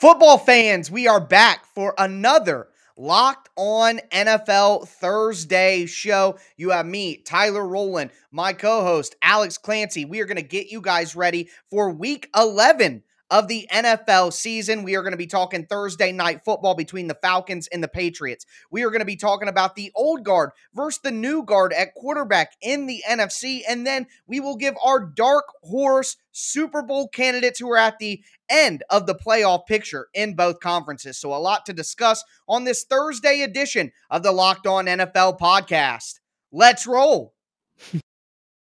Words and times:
Football 0.00 0.38
fans, 0.38 0.90
we 0.90 1.06
are 1.08 1.20
back 1.20 1.66
for 1.74 1.92
another 1.98 2.68
Locked 2.96 3.50
On 3.54 4.00
NFL 4.10 4.88
Thursday 4.88 5.84
show. 5.84 6.38
You 6.56 6.70
have 6.70 6.86
me, 6.86 7.18
Tyler 7.18 7.66
Rowland, 7.66 8.10
my 8.32 8.54
co 8.54 8.82
host, 8.82 9.14
Alex 9.20 9.58
Clancy. 9.58 10.06
We 10.06 10.20
are 10.20 10.24
going 10.24 10.38
to 10.38 10.42
get 10.42 10.72
you 10.72 10.80
guys 10.80 11.14
ready 11.14 11.50
for 11.70 11.90
week 11.90 12.30
11 12.34 13.02
of 13.30 13.48
the 13.48 13.68
NFL 13.72 14.32
season. 14.32 14.82
We 14.82 14.96
are 14.96 15.02
going 15.02 15.12
to 15.12 15.16
be 15.16 15.26
talking 15.26 15.64
Thursday 15.64 16.12
night 16.12 16.44
football 16.44 16.74
between 16.74 17.06
the 17.06 17.14
Falcons 17.14 17.68
and 17.68 17.82
the 17.82 17.88
Patriots. 17.88 18.44
We 18.70 18.82
are 18.82 18.90
going 18.90 19.00
to 19.00 19.06
be 19.06 19.16
talking 19.16 19.48
about 19.48 19.76
the 19.76 19.92
old 19.94 20.24
guard 20.24 20.50
versus 20.74 21.00
the 21.02 21.10
new 21.10 21.44
guard 21.44 21.72
at 21.72 21.94
quarterback 21.94 22.52
in 22.60 22.86
the 22.86 23.02
NFC. 23.08 23.60
And 23.68 23.86
then 23.86 24.06
we 24.26 24.40
will 24.40 24.56
give 24.56 24.74
our 24.84 25.00
dark 25.00 25.44
horse 25.62 26.16
Super 26.32 26.82
Bowl 26.82 27.08
candidates 27.08 27.58
who 27.58 27.70
are 27.70 27.76
at 27.76 27.98
the 27.98 28.22
end 28.48 28.82
of 28.90 29.06
the 29.06 29.14
playoff 29.14 29.66
picture 29.66 30.08
in 30.14 30.34
both 30.34 30.60
conferences. 30.60 31.18
So, 31.18 31.34
a 31.34 31.36
lot 31.36 31.66
to 31.66 31.72
discuss 31.72 32.24
on 32.48 32.64
this 32.64 32.84
Thursday 32.84 33.42
edition 33.42 33.92
of 34.10 34.22
the 34.22 34.32
Locked 34.32 34.66
On 34.66 34.86
NFL 34.86 35.38
podcast. 35.38 36.20
Let's 36.52 36.86
roll. 36.86 37.34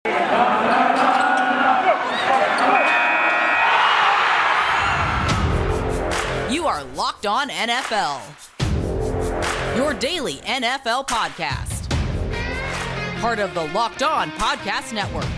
are 6.74 6.82
Locked 6.96 7.24
On 7.24 7.48
NFL, 7.50 8.20
your 9.76 9.94
daily 9.94 10.38
NFL 10.38 11.06
podcast. 11.06 11.88
Part 13.20 13.38
of 13.38 13.54
the 13.54 13.66
Locked 13.66 14.02
On 14.02 14.28
Podcast 14.32 14.92
Network, 14.92 15.28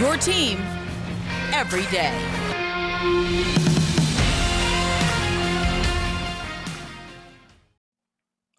your 0.00 0.16
team 0.16 0.58
every 1.52 1.84
day. 1.92 3.73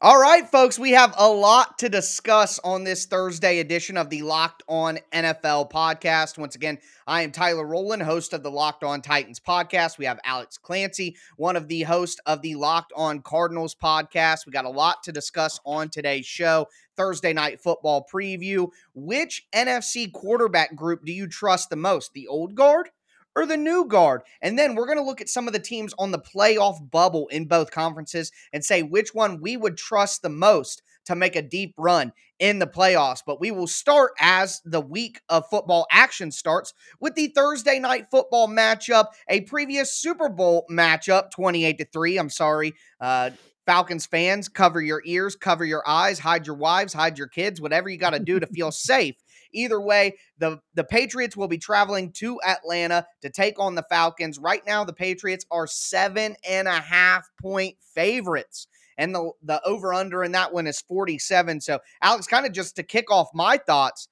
All 0.05 0.21
right, 0.21 0.47
folks, 0.47 0.77
we 0.77 0.91
have 0.91 1.15
a 1.17 1.27
lot 1.27 1.79
to 1.79 1.89
discuss 1.89 2.59
on 2.59 2.83
this 2.83 3.07
Thursday 3.07 3.57
edition 3.57 3.97
of 3.97 4.11
the 4.11 4.21
Locked 4.21 4.61
On 4.67 4.99
NFL 5.11 5.71
podcast. 5.71 6.37
Once 6.37 6.53
again, 6.53 6.77
I 7.07 7.23
am 7.23 7.31
Tyler 7.31 7.65
Rowland, 7.65 8.03
host 8.03 8.31
of 8.31 8.43
the 8.43 8.51
Locked 8.51 8.83
On 8.83 9.01
Titans 9.01 9.39
podcast. 9.39 9.97
We 9.97 10.05
have 10.05 10.19
Alex 10.23 10.59
Clancy, 10.59 11.15
one 11.37 11.55
of 11.55 11.67
the 11.69 11.81
hosts 11.81 12.21
of 12.27 12.43
the 12.43 12.53
Locked 12.53 12.93
On 12.95 13.23
Cardinals 13.23 13.73
podcast. 13.73 14.45
We 14.45 14.51
got 14.51 14.65
a 14.65 14.69
lot 14.69 15.01
to 15.05 15.11
discuss 15.11 15.59
on 15.65 15.89
today's 15.89 16.27
show. 16.27 16.67
Thursday 16.95 17.33
night 17.33 17.59
football 17.59 18.05
preview. 18.13 18.69
Which 18.93 19.47
NFC 19.55 20.13
quarterback 20.13 20.75
group 20.75 21.03
do 21.03 21.13
you 21.13 21.25
trust 21.25 21.71
the 21.71 21.77
most? 21.77 22.13
The 22.13 22.27
old 22.27 22.53
guard 22.53 22.89
or 23.35 23.45
the 23.45 23.57
new 23.57 23.85
guard. 23.85 24.21
And 24.41 24.57
then 24.57 24.75
we're 24.75 24.85
going 24.85 24.97
to 24.97 25.03
look 25.03 25.21
at 25.21 25.29
some 25.29 25.47
of 25.47 25.53
the 25.53 25.59
teams 25.59 25.93
on 25.97 26.11
the 26.11 26.19
playoff 26.19 26.89
bubble 26.89 27.27
in 27.27 27.45
both 27.45 27.71
conferences 27.71 28.31
and 28.53 28.63
say 28.63 28.81
which 28.81 29.13
one 29.13 29.41
we 29.41 29.57
would 29.57 29.77
trust 29.77 30.21
the 30.21 30.29
most 30.29 30.81
to 31.05 31.15
make 31.15 31.35
a 31.35 31.41
deep 31.41 31.73
run 31.77 32.11
in 32.39 32.59
the 32.59 32.67
playoffs. 32.67 33.21
But 33.25 33.39
we 33.39 33.51
will 33.51 33.67
start 33.67 34.11
as 34.19 34.61
the 34.65 34.81
week 34.81 35.21
of 35.29 35.45
football 35.49 35.85
action 35.91 36.31
starts 36.31 36.73
with 36.99 37.15
the 37.15 37.27
Thursday 37.27 37.79
night 37.79 38.07
football 38.11 38.47
matchup, 38.47 39.07
a 39.29 39.41
previous 39.41 39.93
Super 39.93 40.29
Bowl 40.29 40.65
matchup, 40.69 41.31
28 41.31 41.77
to 41.77 41.85
3. 41.85 42.17
I'm 42.17 42.29
sorry. 42.29 42.73
Uh, 42.99 43.31
Falcons 43.65 44.05
fans, 44.05 44.47
cover 44.47 44.79
your 44.79 45.01
ears, 45.05 45.35
cover 45.35 45.65
your 45.65 45.87
eyes, 45.87 46.19
hide 46.19 46.45
your 46.45 46.55
wives, 46.55 46.93
hide 46.93 47.17
your 47.17 47.27
kids, 47.27 47.59
whatever 47.59 47.89
you 47.89 47.97
got 47.97 48.11
to 48.11 48.19
do 48.19 48.39
to 48.39 48.45
feel 48.47 48.71
safe 48.71 49.15
Either 49.55 49.79
way, 49.79 50.17
the, 50.37 50.59
the 50.73 50.83
Patriots 50.83 51.37
will 51.37 51.47
be 51.47 51.57
traveling 51.57 52.11
to 52.13 52.39
Atlanta 52.45 53.05
to 53.21 53.29
take 53.29 53.59
on 53.59 53.75
the 53.75 53.85
Falcons. 53.89 54.37
Right 54.37 54.61
now, 54.65 54.83
the 54.83 54.93
Patriots 54.93 55.45
are 55.51 55.67
seven 55.67 56.35
and 56.47 56.67
a 56.67 56.79
half 56.79 57.29
point 57.41 57.77
favorites. 57.93 58.67
And 58.97 59.13
the, 59.13 59.31
the 59.43 59.61
over 59.65 59.93
under 59.93 60.23
in 60.23 60.31
that 60.33 60.53
one 60.53 60.67
is 60.67 60.79
47. 60.81 61.61
So, 61.61 61.79
Alex, 62.01 62.27
kind 62.27 62.45
of 62.45 62.53
just 62.53 62.75
to 62.77 62.83
kick 62.83 63.11
off 63.11 63.29
my 63.33 63.57
thoughts, 63.57 64.07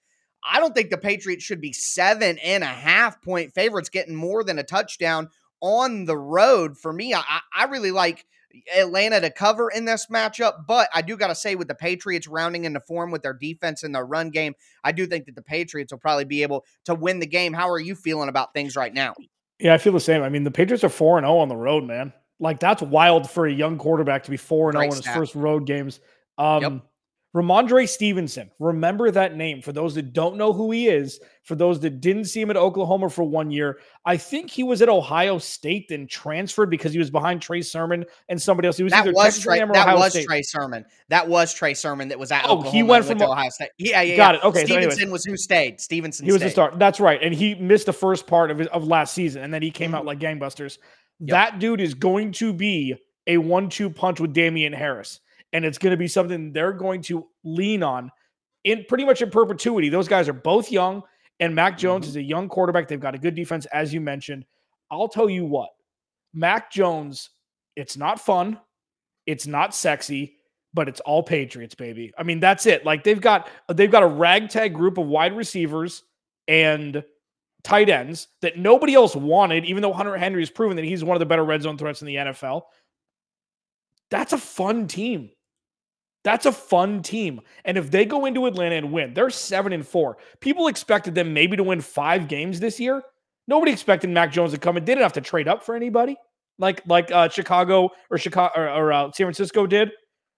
I 0.46 0.60
don't 0.60 0.76
think 0.76 0.90
the 0.90 0.98
Patriots 0.98 1.44
should 1.44 1.62
be 1.62 1.74
seven 1.74 2.38
and 2.40 2.64
a 2.64 2.68
half 2.68 3.22
point 3.22 3.54
favorites, 3.54 3.90
getting 3.90 4.16
more 4.16 4.44
than 4.44 4.60
a 4.60 4.64
touchdown 4.64 5.30
on 5.62 6.06
the 6.06 6.18
road. 6.18 6.78
For 6.78 6.92
me, 6.92 7.14
I, 7.14 7.40
I 7.56 7.66
really 7.66 7.92
like 7.92 8.26
Atlanta 8.76 9.20
to 9.22 9.30
cover 9.30 9.70
in 9.70 9.86
this 9.86 10.08
matchup, 10.08 10.66
but 10.68 10.90
I 10.94 11.02
do 11.02 11.18
got 11.18 11.28
to 11.28 11.36
say, 11.36 11.56
with 11.56 11.68
the 11.68 11.76
Patriots 11.76 12.28
rounding 12.28 12.66
into 12.66 12.80
form 12.80 13.12
with 13.12 13.22
their 13.22 13.34
defense 13.34 13.84
and 13.84 13.94
their 13.94 14.06
run 14.06 14.30
game, 14.30 14.54
I 14.84 14.92
do 14.92 15.06
think 15.06 15.26
that 15.26 15.36
the 15.36 15.42
Patriots 15.42 15.92
will 15.92 16.00
probably 16.00 16.26
be 16.26 16.44
able 16.44 16.66
to 16.86 16.96
win 16.96 17.20
the 17.20 17.28
game. 17.28 17.54
How 17.54 17.70
are 17.70 17.80
you 17.80 17.96
feeling 17.96 18.30
about 18.30 18.54
things 18.54 18.76
right 18.76 18.94
now? 18.94 19.16
Yeah, 19.60 19.74
I 19.74 19.78
feel 19.78 19.94
the 19.94 20.00
same. 20.00 20.24
I 20.24 20.30
mean, 20.30 20.44
the 20.44 20.52
Patriots 20.52 20.84
are 20.84 20.90
4 20.90 21.18
and 21.18 21.26
0 21.26 21.38
on 21.38 21.50
the 21.50 21.56
road, 21.56 21.84
man. 21.84 22.14
Like, 22.40 22.60
that's 22.60 22.82
wild 22.82 23.30
for 23.30 23.46
a 23.46 23.52
young 23.52 23.78
quarterback 23.78 24.24
to 24.24 24.32
be 24.32 24.38
4 24.38 24.70
and 24.70 24.78
0 24.78 24.84
in 24.84 24.90
his 24.98 25.08
first 25.08 25.36
road 25.36 25.66
games. 25.66 26.00
Um, 26.38 26.62
yep. 26.62 26.82
Rhamondre 27.36 27.90
Stevenson, 27.90 28.52
remember 28.60 29.10
that 29.10 29.36
name. 29.36 29.60
For 29.64 29.72
those 29.72 29.96
that 29.96 30.14
don't 30.14 30.38
know 30.38 30.54
who 30.54 30.70
he 30.70 30.88
is, 30.88 31.20
for 31.42 31.56
those 31.56 31.80
that 31.80 32.00
didn't 32.00 32.26
see 32.26 32.40
him 32.40 32.52
at 32.52 32.58
Oklahoma 32.58 33.10
for 33.10 33.24
one 33.24 33.50
year, 33.50 33.80
I 34.06 34.18
think 34.18 34.52
he 34.52 34.62
was 34.62 34.84
at 34.84 34.90
Ohio 34.90 35.40
State 35.40 35.88
then 35.90 36.06
transferred 36.06 36.70
because 36.70 36.94
he 36.94 37.00
was 37.00 37.10
behind 37.10 37.42
Trey 37.42 37.64
Sermon 37.64 38.06
and 38.30 38.40
somebody 38.40 38.68
else. 38.68 38.78
He 38.78 38.84
was 38.84 38.92
that 38.94 39.12
was 39.12 39.40
Trey, 39.40 39.58
that 39.58 39.68
Ohio 39.68 39.98
was 39.98 40.12
State. 40.12 40.28
Trey 40.28 40.44
Sermon. 40.44 40.86
That 41.10 41.28
was 41.28 41.56
Trey 41.56 41.74
Sermon 41.74 42.08
that 42.10 42.20
was 42.20 42.32
at. 42.32 42.46
Oh, 42.46 42.60
Oklahoma 42.60 42.72
he 42.72 42.84
went 42.84 43.06
from 43.06 43.20
Ohio 43.20 43.50
State. 43.50 43.70
Yeah, 43.80 44.04
yeah, 44.04 44.16
got 44.16 44.36
it. 44.36 44.44
Okay, 44.44 44.66
Stevenson 44.66 45.08
so 45.08 45.12
was 45.12 45.26
who 45.26 45.36
stayed. 45.36 45.82
Stevenson. 45.82 46.28
He 46.28 46.32
was 46.32 46.40
stayed. 46.42 46.50
the 46.50 46.52
start. 46.52 46.78
That's 46.78 47.00
right, 47.00 47.20
and 47.20 47.34
he 47.34 47.56
missed 47.56 47.88
the 47.88 47.94
first 47.94 48.28
part 48.28 48.52
of 48.52 48.60
his, 48.60 48.68
of 48.68 48.86
last 48.86 49.16
season, 49.16 49.42
and 49.42 49.52
then 49.52 49.64
he 49.64 49.72
came 49.72 49.88
mm-hmm. 49.88 49.96
out 49.96 50.06
like 50.06 50.20
gangbusters. 50.20 50.78
Yep. 51.20 51.30
That 51.30 51.60
dude 51.60 51.82
is 51.82 51.96
going 51.96 52.34
to 52.34 52.54
be 52.54 52.96
a 53.26 53.38
one-two 53.38 53.90
punch 53.90 54.20
with 54.20 54.34
Damien 54.34 54.74
Harris 54.74 55.20
and 55.54 55.64
it's 55.64 55.78
going 55.78 55.92
to 55.92 55.98
be 55.98 56.08
something 56.08 56.52
they're 56.52 56.74
going 56.74 57.02
to 57.04 57.28
lean 57.44 57.84
on 57.84 58.12
in 58.64 58.86
pretty 58.88 59.06
much 59.06 59.22
in 59.22 59.30
perpetuity. 59.30 59.90
Those 59.90 60.08
guys 60.08 60.28
are 60.28 60.34
both 60.34 60.72
young, 60.72 61.04
and 61.40 61.56
Mac 61.56 61.78
Jones 61.78 62.06
mm-hmm. 62.06 62.10
is 62.10 62.16
a 62.18 62.24
young 62.24 62.50
quarterback. 62.50 62.88
They've 62.88 63.00
got 63.00 63.16
a 63.16 63.20
good 63.20 63.36
defense, 63.36 63.66
as 63.68 63.94
you 63.94 64.02
mentioned. 64.02 64.46
I'll 64.92 65.08
tell 65.08 65.30
you 65.30 65.46
what, 65.46 65.70
Mac 66.34 66.72
Jones, 66.72 67.30
it's 67.76 67.96
not 67.96 68.20
fun, 68.20 68.60
it's 69.26 69.48
not 69.48 69.74
sexy, 69.74 70.36
but 70.74 70.88
it's 70.88 71.00
all 71.02 71.24
Patriots, 71.24 71.76
baby. 71.76 72.12
I 72.18 72.24
mean, 72.24 72.40
that's 72.40 72.66
it. 72.66 72.86
Like 72.86 73.04
they've 73.04 73.22
got 73.22 73.48
they've 73.72 73.92
got 73.92 74.04
a 74.04 74.08
ragtag 74.08 74.74
group 74.74 74.98
of 74.98 75.08
wide 75.08 75.36
receivers 75.36 76.04
and 76.48 77.04
tight 77.64 77.90
ends 77.90 78.28
that 78.42 78.58
nobody 78.58 78.94
else 78.94 79.16
wanted, 79.16 79.66
even 79.66 79.82
though 79.82 79.94
Hunter 79.94 80.18
Henry 80.18 80.42
has 80.42 80.50
proven 80.50 80.76
that 80.76 80.86
he's 80.86 81.04
one 81.04 81.16
of 81.16 81.20
the 81.20 81.26
better 81.26 81.46
red 81.46 81.62
zone 81.62 81.78
threats 81.78 82.02
in 82.02 82.08
the 82.08 82.16
NFL. 82.16 82.64
That's 84.10 84.34
a 84.34 84.38
fun 84.38 84.88
team. 84.88 85.30
That's 86.24 86.46
a 86.46 86.52
fun 86.52 87.02
team. 87.02 87.42
And 87.66 87.78
if 87.78 87.92
they 87.92 88.06
go 88.06 88.26
into 88.26 88.46
Atlanta 88.46 88.76
and 88.76 88.92
win, 88.92 89.14
they're 89.14 89.30
seven 89.30 89.74
and 89.74 89.86
four. 89.86 90.18
People 90.40 90.68
expected 90.68 91.16
them 91.16 91.34
maybe 91.34 91.58
to 91.58 91.64
win 91.64 91.82
five 91.82 92.28
games 92.28 92.60
this 92.60 92.80
year. 92.80 93.04
Nobody 93.48 93.72
expected 93.74 94.10
Mac 94.10 94.32
Jones 94.32 94.52
to 94.52 94.58
come 94.58 94.78
and 94.78 94.86
didn't 94.86 95.04
have 95.04 95.14
to 95.14 95.22
trade 95.22 95.50
up 95.50 95.64
for 95.64 95.76
anybody 95.76 96.16
like 96.60 96.82
like 96.86 97.12
uh, 97.12 97.30
Chicago 97.30 97.90
or 98.10 98.18
Chicago 98.18 98.52
or, 98.56 98.70
or 98.70 98.94
uh, 98.94 99.12
San 99.12 99.26
Francisco 99.26 99.66
did. 99.66 99.92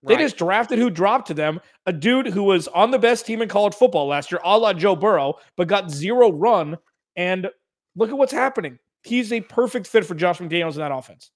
Right. 0.03 0.17
They 0.17 0.23
just 0.23 0.37
drafted 0.37 0.77
who 0.77 0.89
dropped 0.89 1.27
to 1.27 1.33
them 1.33 1.59
a 1.85 1.93
dude 1.93 2.27
who 2.27 2.43
was 2.43 2.67
on 2.69 2.91
the 2.91 2.99
best 2.99 3.25
team 3.25 3.41
in 3.41 3.49
college 3.49 3.73
football 3.73 4.07
last 4.07 4.31
year, 4.31 4.39
a 4.43 4.57
la 4.57 4.73
Joe 4.73 4.95
Burrow, 4.95 5.35
but 5.57 5.67
got 5.67 5.89
zero 5.89 6.31
run. 6.31 6.77
And 7.15 7.49
look 7.95 8.09
at 8.09 8.17
what's 8.17 8.33
happening. 8.33 8.77
He's 9.03 9.31
a 9.31 9.41
perfect 9.41 9.87
fit 9.87 10.05
for 10.05 10.15
Josh 10.15 10.39
McDaniels 10.39 10.73
in 10.73 10.79
that 10.79 10.91
offense. 10.91 11.31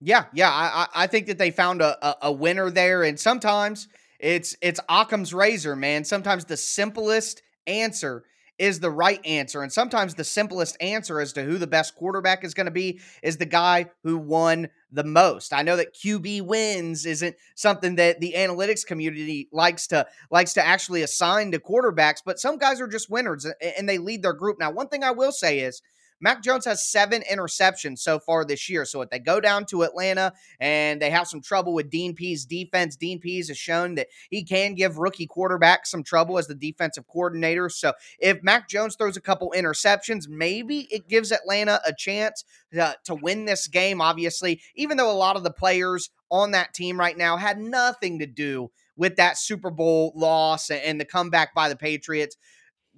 Yeah, 0.00 0.26
yeah, 0.32 0.50
I 0.50 0.86
I 0.94 1.06
think 1.08 1.26
that 1.26 1.38
they 1.38 1.50
found 1.50 1.82
a, 1.82 2.16
a, 2.26 2.32
winner 2.32 2.70
there, 2.70 3.02
and 3.02 3.18
sometimes 3.18 3.88
it's 4.20 4.56
it's 4.62 4.78
Occam's 4.88 5.34
razor, 5.34 5.74
man. 5.74 6.04
Sometimes 6.04 6.44
the 6.44 6.56
simplest 6.56 7.42
answer 7.66 8.22
is 8.58 8.78
the 8.78 8.90
right 8.90 9.20
answer, 9.26 9.60
and 9.60 9.72
sometimes 9.72 10.14
the 10.14 10.22
simplest 10.22 10.76
answer 10.80 11.20
as 11.20 11.32
to 11.32 11.42
who 11.42 11.58
the 11.58 11.66
best 11.66 11.96
quarterback 11.96 12.44
is 12.44 12.54
going 12.54 12.66
to 12.66 12.72
be 12.72 13.00
is 13.24 13.38
the 13.38 13.46
guy 13.46 13.86
who 14.04 14.18
won 14.18 14.68
the 14.92 15.04
most. 15.04 15.52
I 15.52 15.62
know 15.62 15.76
that 15.76 15.94
QB 15.94 16.42
wins 16.42 17.04
isn't 17.04 17.34
something 17.56 17.96
that 17.96 18.20
the 18.20 18.34
analytics 18.36 18.86
community 18.86 19.48
likes 19.52 19.88
to 19.88 20.06
likes 20.30 20.54
to 20.54 20.64
actually 20.64 21.02
assign 21.02 21.50
to 21.52 21.58
quarterbacks, 21.58 22.22
but 22.24 22.38
some 22.38 22.56
guys 22.56 22.80
are 22.80 22.88
just 22.88 23.10
winners 23.10 23.46
and 23.76 23.88
they 23.88 23.98
lead 23.98 24.22
their 24.22 24.32
group. 24.32 24.60
Now, 24.60 24.70
one 24.70 24.88
thing 24.88 25.02
I 25.02 25.10
will 25.10 25.32
say 25.32 25.58
is 25.58 25.82
Mac 26.20 26.42
Jones 26.42 26.64
has 26.64 26.84
seven 26.84 27.22
interceptions 27.30 27.98
so 27.98 28.18
far 28.18 28.44
this 28.44 28.68
year. 28.68 28.84
So 28.84 29.02
if 29.02 29.10
they 29.10 29.18
go 29.18 29.40
down 29.40 29.66
to 29.66 29.82
Atlanta 29.82 30.32
and 30.60 31.00
they 31.00 31.10
have 31.10 31.28
some 31.28 31.40
trouble 31.40 31.74
with 31.74 31.90
Dean 31.90 32.14
Pees' 32.14 32.44
defense, 32.44 32.96
Dean 32.96 33.20
Pees 33.20 33.48
has 33.48 33.58
shown 33.58 33.94
that 33.94 34.08
he 34.30 34.42
can 34.42 34.74
give 34.74 34.98
rookie 34.98 35.28
quarterbacks 35.28 35.86
some 35.86 36.02
trouble 36.02 36.38
as 36.38 36.46
the 36.46 36.54
defensive 36.54 37.06
coordinator. 37.06 37.68
So 37.68 37.92
if 38.18 38.42
Mac 38.42 38.68
Jones 38.68 38.96
throws 38.96 39.16
a 39.16 39.20
couple 39.20 39.54
interceptions, 39.56 40.28
maybe 40.28 40.88
it 40.90 41.08
gives 41.08 41.30
Atlanta 41.30 41.80
a 41.86 41.92
chance 41.92 42.44
to, 42.72 42.96
to 43.04 43.14
win 43.14 43.44
this 43.44 43.68
game, 43.68 44.00
obviously, 44.00 44.60
even 44.74 44.96
though 44.96 45.10
a 45.10 45.12
lot 45.12 45.36
of 45.36 45.44
the 45.44 45.52
players 45.52 46.10
on 46.30 46.50
that 46.50 46.74
team 46.74 46.98
right 46.98 47.16
now 47.16 47.36
had 47.36 47.58
nothing 47.58 48.18
to 48.18 48.26
do 48.26 48.70
with 48.96 49.16
that 49.16 49.38
Super 49.38 49.70
Bowl 49.70 50.12
loss 50.16 50.70
and 50.70 51.00
the 51.00 51.04
comeback 51.04 51.54
by 51.54 51.68
the 51.68 51.76
Patriots. 51.76 52.36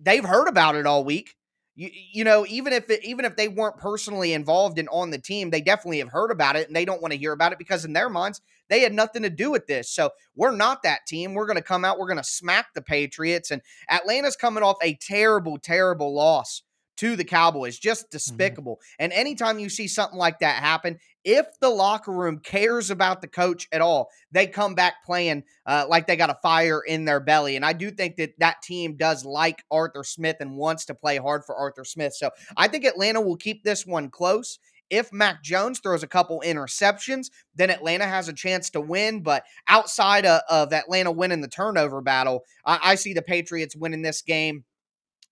They've 0.03 0.25
heard 0.25 0.49
about 0.49 0.75
it 0.75 0.87
all 0.87 1.05
week 1.05 1.37
you, 1.77 1.91
you 2.13 2.25
know, 2.25 2.45
even 2.49 2.73
if 2.73 2.91
it, 2.91 3.05
even 3.05 3.25
if 3.25 3.37
they 3.37 3.49
weren't 3.49 3.77
personally 3.77 4.33
involved 4.33 4.79
and 4.79 4.89
on 4.91 5.11
the 5.11 5.19
team, 5.19 5.51
they 5.51 5.61
definitely 5.61 5.99
have 5.99 6.11
heard 6.11 6.31
about 6.31 6.57
it 6.57 6.67
and 6.67 6.77
they 6.77 6.85
don't 6.85 7.01
want 7.01 7.13
to 7.13 7.19
hear 7.19 7.33
about 7.33 7.53
it 7.53 7.59
because 7.59 7.85
in 7.85 7.93
their 7.93 8.09
minds 8.09 8.41
they 8.69 8.81
had 8.81 8.93
nothing 8.93 9.23
to 9.23 9.31
do 9.31 9.51
with 9.51 9.67
this. 9.67 9.91
So 9.91 10.11
we're 10.35 10.55
not 10.55 10.83
that 10.85 11.07
team. 11.07 11.35
We're 11.35 11.47
going 11.47 11.57
to 11.57 11.63
come 11.63 11.85
out. 11.85 11.99
We're 11.99 12.07
going 12.07 12.19
to 12.19 12.25
smack 12.25 12.69
the 12.75 12.83
Patriots. 12.83 13.51
And 13.51 13.63
Atlanta's 13.89 14.37
coming 14.37 14.63
off 14.63 14.77
a 14.83 14.95
terrible, 14.95 15.59
terrible 15.59 16.15
loss 16.15 16.63
to 16.99 17.17
the 17.17 17.25
Cowboys. 17.25 17.79
Just 17.79 18.05
mm-hmm. 18.05 18.13
despicable. 18.13 18.77
Mm-hmm. 18.77 19.03
And 19.05 19.13
anytime 19.13 19.59
you 19.59 19.69
see 19.69 19.89
something 19.89 20.19
like 20.19 20.39
that 20.39 20.63
happen, 20.63 20.99
if 21.25 21.47
the 21.61 21.69
locker 21.69 22.13
room 22.13 22.39
cares 22.39 22.91
about 22.91 23.21
the 23.21 23.29
coach 23.29 23.69
at 23.73 23.81
all, 23.81 24.11
they 24.33 24.47
come 24.47 24.75
back 24.75 25.05
playing 25.05 25.45
uh, 25.67 25.87
like 25.89 26.07
they 26.07 26.17
got 26.17 26.31
a 26.31 26.39
fire 26.43 26.81
in 26.81 27.05
their 27.05 27.21
belly. 27.21 27.57
And 27.57 27.65
I 27.65 27.73
do 27.73 27.91
think 27.91 28.17
that 28.17 28.39
that 28.39 28.63
team 28.63 28.97
does 28.97 29.25
like 29.25 29.63
Arthur 29.71 30.05
Smith 30.05 30.37
and 30.41 30.57
wants 30.57 30.85
to 30.87 30.95
play 30.95 31.19
hard 31.19 31.45
for 31.45 31.55
Arthur 31.57 31.85
Smith. 31.85 32.15
So 32.15 32.31
I 32.57 32.69
think 32.69 32.85
Atlanta 32.85 33.21
will 33.21 33.37
keep 33.37 33.65
this 33.65 33.87
one 33.87 34.11
close. 34.11 34.59
If 34.89 35.13
Mac 35.13 35.43
Jones 35.43 35.79
throws 35.79 36.03
a 36.03 36.09
couple 36.09 36.43
interceptions, 36.45 37.31
then 37.55 37.71
Atlanta 37.71 38.07
has 38.07 38.29
a 38.29 38.33
chance 38.33 38.71
to 38.71 38.81
win. 38.81 39.23
But 39.23 39.45
outside 39.69 40.27
of, 40.27 40.41
of 40.49 40.73
Atlanta 40.73 41.13
winning 41.13 41.43
the 41.43 41.49
turnover 41.49 42.01
battle, 42.01 42.43
I, 42.65 42.79
I 42.83 42.95
see 42.97 43.13
the 43.13 43.23
Patriots 43.23 43.77
winning 43.77 44.03
this 44.03 44.23
game 44.23 44.65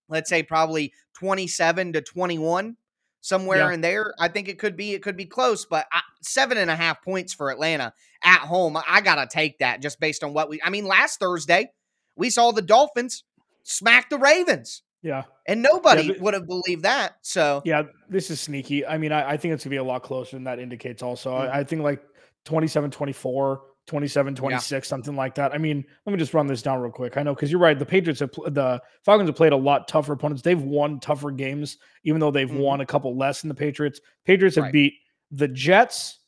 let's 0.09 0.29
say 0.29 0.43
probably 0.43 0.91
27 1.13 1.93
to 1.93 2.01
21 2.01 2.75
somewhere 3.21 3.69
yeah. 3.69 3.73
in 3.73 3.81
there 3.81 4.13
i 4.19 4.27
think 4.27 4.47
it 4.47 4.59
could 4.59 4.75
be 4.75 4.93
it 4.93 5.01
could 5.01 5.17
be 5.17 5.25
close 5.25 5.65
but 5.65 5.85
I, 5.91 6.01
seven 6.21 6.57
and 6.57 6.69
a 6.69 6.75
half 6.75 7.01
points 7.01 7.33
for 7.33 7.51
atlanta 7.51 7.93
at 8.23 8.39
home 8.39 8.77
i 8.87 9.01
gotta 9.01 9.27
take 9.29 9.59
that 9.59 9.81
just 9.81 9.99
based 9.99 10.23
on 10.23 10.33
what 10.33 10.49
we 10.49 10.61
i 10.63 10.69
mean 10.69 10.85
last 10.85 11.19
thursday 11.19 11.71
we 12.15 12.29
saw 12.29 12.51
the 12.51 12.61
dolphins 12.61 13.23
smack 13.63 14.09
the 14.09 14.17
ravens 14.17 14.83
yeah 15.01 15.23
and 15.47 15.61
nobody 15.61 16.03
yeah, 16.03 16.13
would 16.19 16.33
have 16.33 16.47
believed 16.47 16.83
that 16.83 17.15
so 17.21 17.61
yeah 17.65 17.83
this 18.09 18.29
is 18.29 18.39
sneaky 18.39 18.85
i 18.85 18.97
mean 18.97 19.11
i, 19.11 19.31
I 19.31 19.37
think 19.37 19.53
it's 19.53 19.63
gonna 19.63 19.71
be 19.71 19.77
a 19.77 19.83
lot 19.83 20.03
closer 20.03 20.35
than 20.35 20.45
that 20.45 20.59
indicates 20.59 21.03
also 21.03 21.31
mm-hmm. 21.31 21.53
I, 21.53 21.59
I 21.59 21.63
think 21.63 21.81
like 21.81 22.01
27 22.45 22.91
24 22.91 23.61
27 23.89 24.35
26 24.35 24.71
yeah. 24.71 24.87
something 24.87 25.15
like 25.15 25.33
that 25.33 25.51
i 25.51 25.57
mean 25.57 25.83
let 26.05 26.13
me 26.13 26.19
just 26.19 26.35
run 26.35 26.45
this 26.45 26.61
down 26.61 26.79
real 26.79 26.91
quick 26.91 27.17
i 27.17 27.23
know 27.23 27.33
because 27.33 27.49
you're 27.49 27.59
right 27.59 27.79
the 27.79 27.85
patriots 27.85 28.19
have 28.19 28.29
the 28.49 28.79
falcons 29.03 29.27
have 29.27 29.35
played 29.35 29.51
a 29.51 29.57
lot 29.57 29.87
tougher 29.87 30.13
opponents 30.13 30.43
they've 30.43 30.61
won 30.61 30.99
tougher 30.99 31.31
games 31.31 31.79
even 32.03 32.19
though 32.19 32.29
they've 32.29 32.49
mm-hmm. 32.49 32.59
won 32.59 32.81
a 32.81 32.85
couple 32.85 33.17
less 33.17 33.41
than 33.41 33.49
the 33.49 33.55
patriots 33.55 33.99
patriots 34.25 34.55
have 34.55 34.65
right. 34.65 34.73
beat 34.73 34.93
the 35.31 35.47
jets 35.47 36.19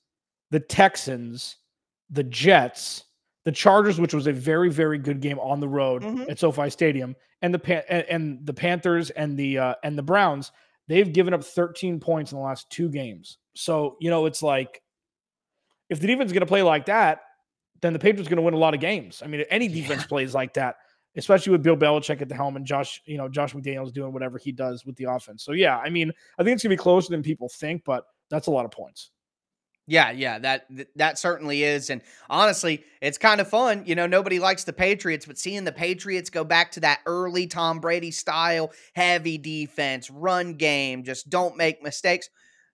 the 0.49 0.59
texans 0.59 1.57
the 2.09 2.23
jets 2.23 3.03
the 3.45 3.51
chargers 3.51 3.99
which 3.99 4.13
was 4.13 4.25
a 4.25 4.33
very 4.33 4.69
very 4.69 4.97
good 4.97 5.21
game 5.21 5.37
on 5.37 5.59
the 5.59 5.69
road 5.69 6.01
mm-hmm. 6.01 6.29
at 6.31 6.39
sofi 6.39 6.67
stadium 6.67 7.15
and 7.43 7.53
the 7.53 7.59
Pan- 7.59 7.83
and, 7.89 8.05
and, 8.09 8.45
the 8.45 8.53
panthers 8.53 9.11
and 9.11 9.37
the 9.37 9.59
uh, 9.59 9.75
and 9.83 9.95
the 9.95 10.03
browns 10.03 10.51
they've 10.87 11.13
given 11.13 11.31
up 11.31 11.43
13 11.43 11.99
points 11.99 12.31
in 12.31 12.39
the 12.39 12.43
last 12.43 12.67
two 12.71 12.89
games 12.89 13.37
so 13.53 13.97
you 14.01 14.09
know 14.09 14.25
it's 14.25 14.41
like 14.41 14.81
if 15.91 15.99
the 15.99 16.07
defense 16.07 16.29
is 16.29 16.33
going 16.33 16.41
to 16.41 16.47
play 16.47 16.63
like 16.63 16.87
that 16.87 17.19
then 17.81 17.93
the 17.93 17.99
Patriots 17.99 18.29
going 18.29 18.37
to 18.37 18.43
win 18.43 18.53
a 18.53 18.57
lot 18.57 18.73
of 18.73 18.79
games. 18.79 19.21
I 19.23 19.27
mean, 19.27 19.43
any 19.49 19.67
defense 19.67 20.01
yeah. 20.01 20.07
plays 20.07 20.33
like 20.33 20.53
that, 20.53 20.75
especially 21.15 21.51
with 21.51 21.63
Bill 21.63 21.77
Belichick 21.77 22.21
at 22.21 22.29
the 22.29 22.35
helm 22.35 22.55
and 22.55 22.65
Josh, 22.65 23.01
you 23.05 23.17
know, 23.17 23.27
Josh 23.27 23.53
McDaniels 23.53 23.91
doing 23.91 24.13
whatever 24.13 24.37
he 24.37 24.51
does 24.51 24.85
with 24.85 24.95
the 24.95 25.05
offense. 25.05 25.43
So 25.43 25.51
yeah, 25.51 25.77
I 25.77 25.89
mean, 25.89 26.11
I 26.39 26.43
think 26.43 26.55
it's 26.55 26.63
going 26.63 26.71
to 26.71 26.77
be 26.77 26.83
closer 26.83 27.09
than 27.09 27.23
people 27.23 27.49
think, 27.49 27.83
but 27.85 28.05
that's 28.29 28.47
a 28.47 28.51
lot 28.51 28.65
of 28.65 28.71
points. 28.71 29.11
Yeah, 29.87 30.11
yeah, 30.11 30.37
that 30.39 30.67
that 30.95 31.17
certainly 31.17 31.63
is, 31.63 31.89
and 31.89 32.01
honestly, 32.29 32.83
it's 33.01 33.17
kind 33.17 33.41
of 33.41 33.49
fun. 33.49 33.83
You 33.85 33.95
know, 33.95 34.05
nobody 34.05 34.39
likes 34.39 34.63
the 34.63 34.71
Patriots, 34.71 35.25
but 35.25 35.39
seeing 35.39 35.63
the 35.63 35.71
Patriots 35.71 36.29
go 36.29 36.43
back 36.43 36.71
to 36.73 36.79
that 36.81 36.99
early 37.07 37.47
Tom 37.47 37.79
Brady 37.79 38.11
style, 38.11 38.71
heavy 38.93 39.39
defense, 39.39 40.09
run 40.09 40.53
game, 40.53 41.03
just 41.03 41.29
don't 41.29 41.57
make 41.57 41.83
mistakes 41.83 42.29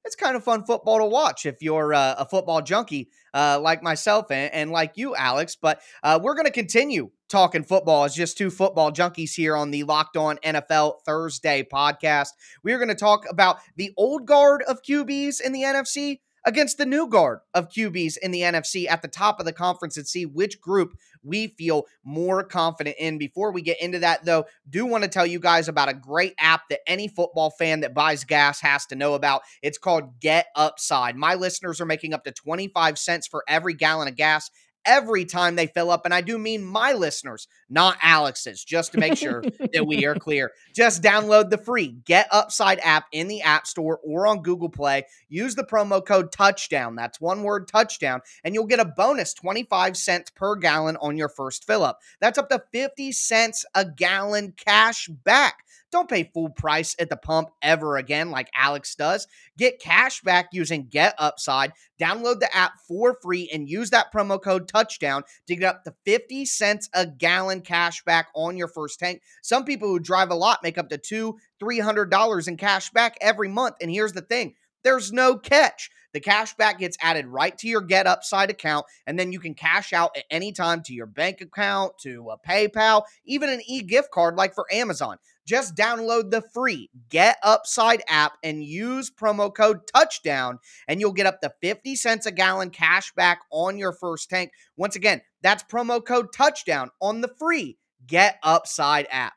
it's 0.08 0.16
kind 0.16 0.36
of 0.36 0.44
fun 0.44 0.64
football 0.64 1.00
to 1.00 1.06
watch 1.06 1.46
if 1.46 1.62
you're 1.62 1.94
uh, 1.94 2.16
a 2.18 2.26
football 2.26 2.62
junkie 2.62 3.10
uh, 3.34 3.60
like 3.62 3.84
myself 3.84 4.32
and, 4.32 4.52
and, 4.54 4.72
like 4.72 4.94
you, 4.96 5.16
Alex. 5.16 5.56
But 5.62 5.82
uh, 6.02 6.20
we're 6.24 6.34
going 6.34 6.46
to 6.46 6.52
continue 6.52 7.12
talking 7.30 7.64
football 7.64 8.06
as 8.06 8.16
just 8.16 8.38
two 8.38 8.50
football 8.50 8.92
junkies 8.92 9.36
here 9.36 9.56
on 9.56 9.70
the 9.70 9.84
Locked 9.84 10.16
On 10.16 10.38
NFL 10.38 11.02
Thursday 11.06 11.68
podcast. 11.72 12.30
We're 12.64 12.78
going 12.78 12.88
to 12.88 12.96
talk 12.96 13.26
about 13.30 13.58
the 13.76 13.92
old 13.98 14.26
guard 14.26 14.64
of 14.64 14.82
QBs 14.82 15.42
in 15.42 15.52
the 15.52 15.64
NFC 15.64 16.22
against 16.48 16.78
the 16.78 16.86
new 16.86 17.08
guard 17.08 17.40
of 17.54 17.68
QBs 17.68 18.18
in 18.22 18.32
the 18.32 18.40
NFC 18.40 18.90
at 18.90 19.02
the 19.02 19.10
top 19.10 19.42
of 19.42 19.46
the 19.46 19.52
conference 19.52 19.98
and 19.98 20.08
see 20.08 20.26
which 20.26 20.62
group 20.62 20.98
we 21.22 21.48
feel 21.48 21.84
more 22.06 22.42
confident 22.42 22.96
in. 22.98 23.18
Before 23.18 23.52
we 23.52 23.62
get 23.62 23.82
into 23.82 24.00
that, 24.00 24.24
though, 24.24 24.46
do 24.70 24.86
want 24.86 25.04
to 25.04 25.10
tell 25.10 25.26
you 25.26 25.42
guys 25.42 25.68
about 25.68 25.90
a 25.90 25.94
great 25.94 26.34
app 26.40 26.70
that 26.70 26.80
any 26.88 27.10
football 27.10 27.50
fan 27.50 27.82
that 27.82 27.94
buys 27.94 28.24
gas 28.24 28.62
has 28.62 28.86
to 28.86 28.96
know 28.96 29.14
about. 29.14 29.42
It's 29.62 29.78
called 29.78 30.22
Get 30.22 30.48
Upside. 30.56 31.18
My 31.18 31.36
listeners 31.36 31.82
are 31.82 31.86
making 31.86 32.14
up 32.14 32.24
to 32.24 32.32
25 32.32 32.98
cents 32.98 33.28
for 33.28 33.44
every 33.50 33.74
gallon 33.74 34.08
of 34.08 34.16
gas 34.16 34.50
every 34.88 35.26
time 35.26 35.56
they 35.56 35.68
fill 35.68 35.92
up. 35.92 36.06
And 36.06 36.14
I 36.14 36.22
do 36.22 36.38
mean 36.38 36.64
my 36.64 36.94
listeners, 36.94 37.48
not 37.70 37.98
Alex's, 38.02 38.64
just 38.64 38.94
to 38.94 38.98
make 38.98 39.18
sure 39.18 39.44
that 39.74 39.86
we 39.86 40.06
are 40.06 40.16
clear. 40.16 40.52
Just 40.74 41.04
download 41.04 41.50
the 41.50 41.58
free 41.58 41.90
Get 42.06 42.28
Upside 42.32 42.80
app 42.80 43.06
in 43.12 43.28
the 43.28 43.42
App 43.42 43.68
Store 43.68 44.00
or 44.04 44.26
on 44.26 44.42
Google 44.42 44.70
Play. 44.70 45.04
Use 45.30 45.56
the 45.56 45.64
promo 45.64 46.04
code 46.04 46.32
touchdown. 46.32 46.96
That's 46.96 47.22
one 47.22 47.44
word 47.44 47.68
touchdown. 47.68 48.22
And 48.44 48.56
you'll 48.56 48.66
get 48.66 48.80
a 48.80 48.86
bonus 48.86 49.34
25 49.34 49.98
cents 49.98 50.32
per 50.32 50.56
gallon 50.56 50.98
on 50.98 51.18
your 51.18 51.30
first 51.30 51.68
fill 51.68 51.84
up. 51.84 52.00
That's 52.22 52.38
up 52.38 52.50
to 52.50 52.64
50 52.72 53.12
cents 53.12 53.66
a 53.76 53.86
gallon 53.86 54.54
cash 54.56 55.08
back. 55.08 55.64
Don't 55.92 56.10
pay 56.10 56.30
full 56.34 56.50
price 56.50 56.96
at 57.00 57.10
the 57.10 57.16
pump 57.16 57.50
ever 57.62 57.98
again 57.98 58.30
like 58.30 58.50
Alex 58.56 58.96
does. 58.96 59.28
Get 59.58 59.80
cash 59.80 60.22
back 60.22 60.50
using 60.52 60.88
Get 60.88 61.16
Upside. 61.18 61.72
Download 62.00 62.40
the 62.40 62.54
app 62.56 62.74
for 62.88 63.18
free 63.22 63.50
and 63.54 63.70
use 63.70 63.90
that 63.92 64.12
promo 64.14 64.42
code 64.42 64.68
touchdown 64.68 65.24
to 65.48 65.56
get 65.56 65.68
up 65.68 65.84
to 65.86 65.94
50 66.06 66.46
cents 66.46 66.90
a 66.94 67.08
gallon 67.08 67.62
cash 67.62 68.04
back 68.04 68.28
on 68.36 68.58
your 68.58 68.68
first 68.68 69.00
tank. 69.00 69.22
Some 69.42 69.64
people 69.64 69.88
who 69.88 70.00
drive 70.00 70.30
a 70.30 70.36
lot 70.36 70.60
make 70.62 70.78
up 70.78 70.90
to 70.90 70.98
two, 70.98 71.38
$300 71.62 72.48
in 72.48 72.58
cash 72.58 72.90
back 72.92 73.18
every 73.22 73.50
month. 73.50 73.76
And 73.82 73.90
here's 73.90 74.14
the 74.14 74.22
thing 74.22 74.56
there's 74.88 75.12
no 75.12 75.36
catch. 75.36 75.90
The 76.14 76.22
cash 76.22 76.56
back 76.56 76.80
gets 76.80 76.96
added 77.02 77.28
right 77.28 77.58
to 77.58 77.68
your 77.68 77.82
Get 77.82 78.08
Upside 78.08 78.50
account, 78.50 78.86
and 79.06 79.20
then 79.20 79.34
you 79.34 79.40
can 79.42 79.54
cash 79.54 79.92
out 79.92 80.16
at 80.16 80.24
any 80.32 80.54
time 80.54 80.82
to 80.84 80.94
your 80.94 81.06
bank 81.06 81.42
account, 81.42 81.98
to 82.04 82.30
a 82.30 82.40
PayPal, 82.40 83.04
even 83.26 83.50
an 83.50 83.60
e 83.68 83.82
gift 83.82 84.12
card 84.12 84.38
like 84.38 84.56
for 84.56 84.66
Amazon. 84.72 85.18
Just 85.46 85.76
download 85.76 86.32
the 86.32 86.42
free 86.54 86.90
Get 87.10 87.36
Upside 87.44 88.02
app 88.08 88.38
and 88.44 88.64
use 88.64 89.12
promo 89.12 89.54
code 89.54 89.86
touchdown, 89.94 90.60
and 90.88 91.02
you'll 91.02 91.12
get 91.12 91.28
up 91.28 91.42
to 91.42 91.52
50 91.62 91.98
cents 91.98 92.26
a 92.26 92.32
gallon 92.32 92.70
cash 92.70 93.12
back 93.14 93.42
on 93.52 93.78
your 93.78 93.92
first 93.92 94.30
tank. 94.30 94.54
Once 94.78 94.96
again, 94.96 95.22
that's 95.42 95.66
promo 95.66 96.04
code 96.04 96.32
touchdown 96.32 96.92
on 97.02 97.20
the 97.20 97.34
free 97.38 97.78
Get 98.08 98.38
Upside 98.42 99.08
app. 99.12 99.34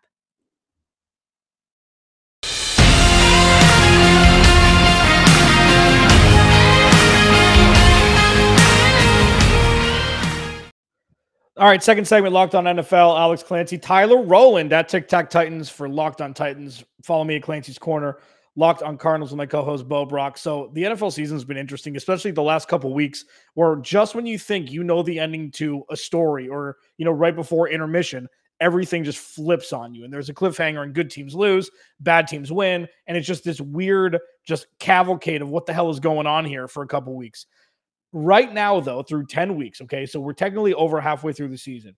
All 11.60 11.66
right, 11.66 11.82
second 11.82 12.06
segment, 12.06 12.32
Locked 12.32 12.54
On 12.54 12.64
NFL. 12.64 13.18
Alex 13.18 13.42
Clancy, 13.42 13.76
Tyler 13.76 14.22
Rowland 14.22 14.72
at 14.72 14.88
Tic 14.88 15.08
Tac 15.08 15.28
Titans 15.28 15.68
for 15.68 15.90
Locked 15.90 16.22
On 16.22 16.32
Titans. 16.32 16.82
Follow 17.02 17.22
me 17.22 17.36
at 17.36 17.42
Clancy's 17.42 17.78
Corner. 17.78 18.16
Locked 18.56 18.82
on 18.82 18.96
Cardinals 18.96 19.30
with 19.30 19.36
my 19.36 19.44
co-host 19.44 19.86
Bo 19.86 20.06
Brock. 20.06 20.38
So 20.38 20.70
the 20.72 20.84
NFL 20.84 21.12
season 21.12 21.36
has 21.36 21.44
been 21.44 21.58
interesting, 21.58 21.98
especially 21.98 22.30
the 22.30 22.42
last 22.42 22.66
couple 22.66 22.94
weeks, 22.94 23.26
where 23.52 23.76
just 23.76 24.14
when 24.14 24.24
you 24.24 24.38
think 24.38 24.72
you 24.72 24.82
know 24.82 25.02
the 25.02 25.18
ending 25.18 25.50
to 25.50 25.84
a 25.90 25.96
story, 25.98 26.48
or 26.48 26.78
you 26.96 27.04
know 27.04 27.10
right 27.10 27.36
before 27.36 27.68
intermission, 27.68 28.26
everything 28.62 29.04
just 29.04 29.18
flips 29.18 29.74
on 29.74 29.92
you, 29.92 30.04
and 30.04 30.12
there's 30.12 30.30
a 30.30 30.34
cliffhanger, 30.34 30.82
and 30.82 30.94
good 30.94 31.10
teams 31.10 31.34
lose, 31.34 31.70
bad 32.00 32.26
teams 32.26 32.50
win, 32.50 32.88
and 33.06 33.18
it's 33.18 33.26
just 33.26 33.44
this 33.44 33.60
weird, 33.60 34.18
just 34.46 34.66
cavalcade 34.78 35.42
of 35.42 35.50
what 35.50 35.66
the 35.66 35.74
hell 35.74 35.90
is 35.90 36.00
going 36.00 36.26
on 36.26 36.46
here 36.46 36.66
for 36.66 36.82
a 36.82 36.88
couple 36.88 37.14
weeks. 37.14 37.44
Right 38.12 38.52
now, 38.52 38.80
though, 38.80 39.02
through 39.02 39.26
10 39.26 39.54
weeks, 39.54 39.80
okay, 39.82 40.04
so 40.04 40.20
we're 40.20 40.32
technically 40.32 40.74
over 40.74 41.00
halfway 41.00 41.32
through 41.32 41.48
the 41.48 41.58
season. 41.58 41.94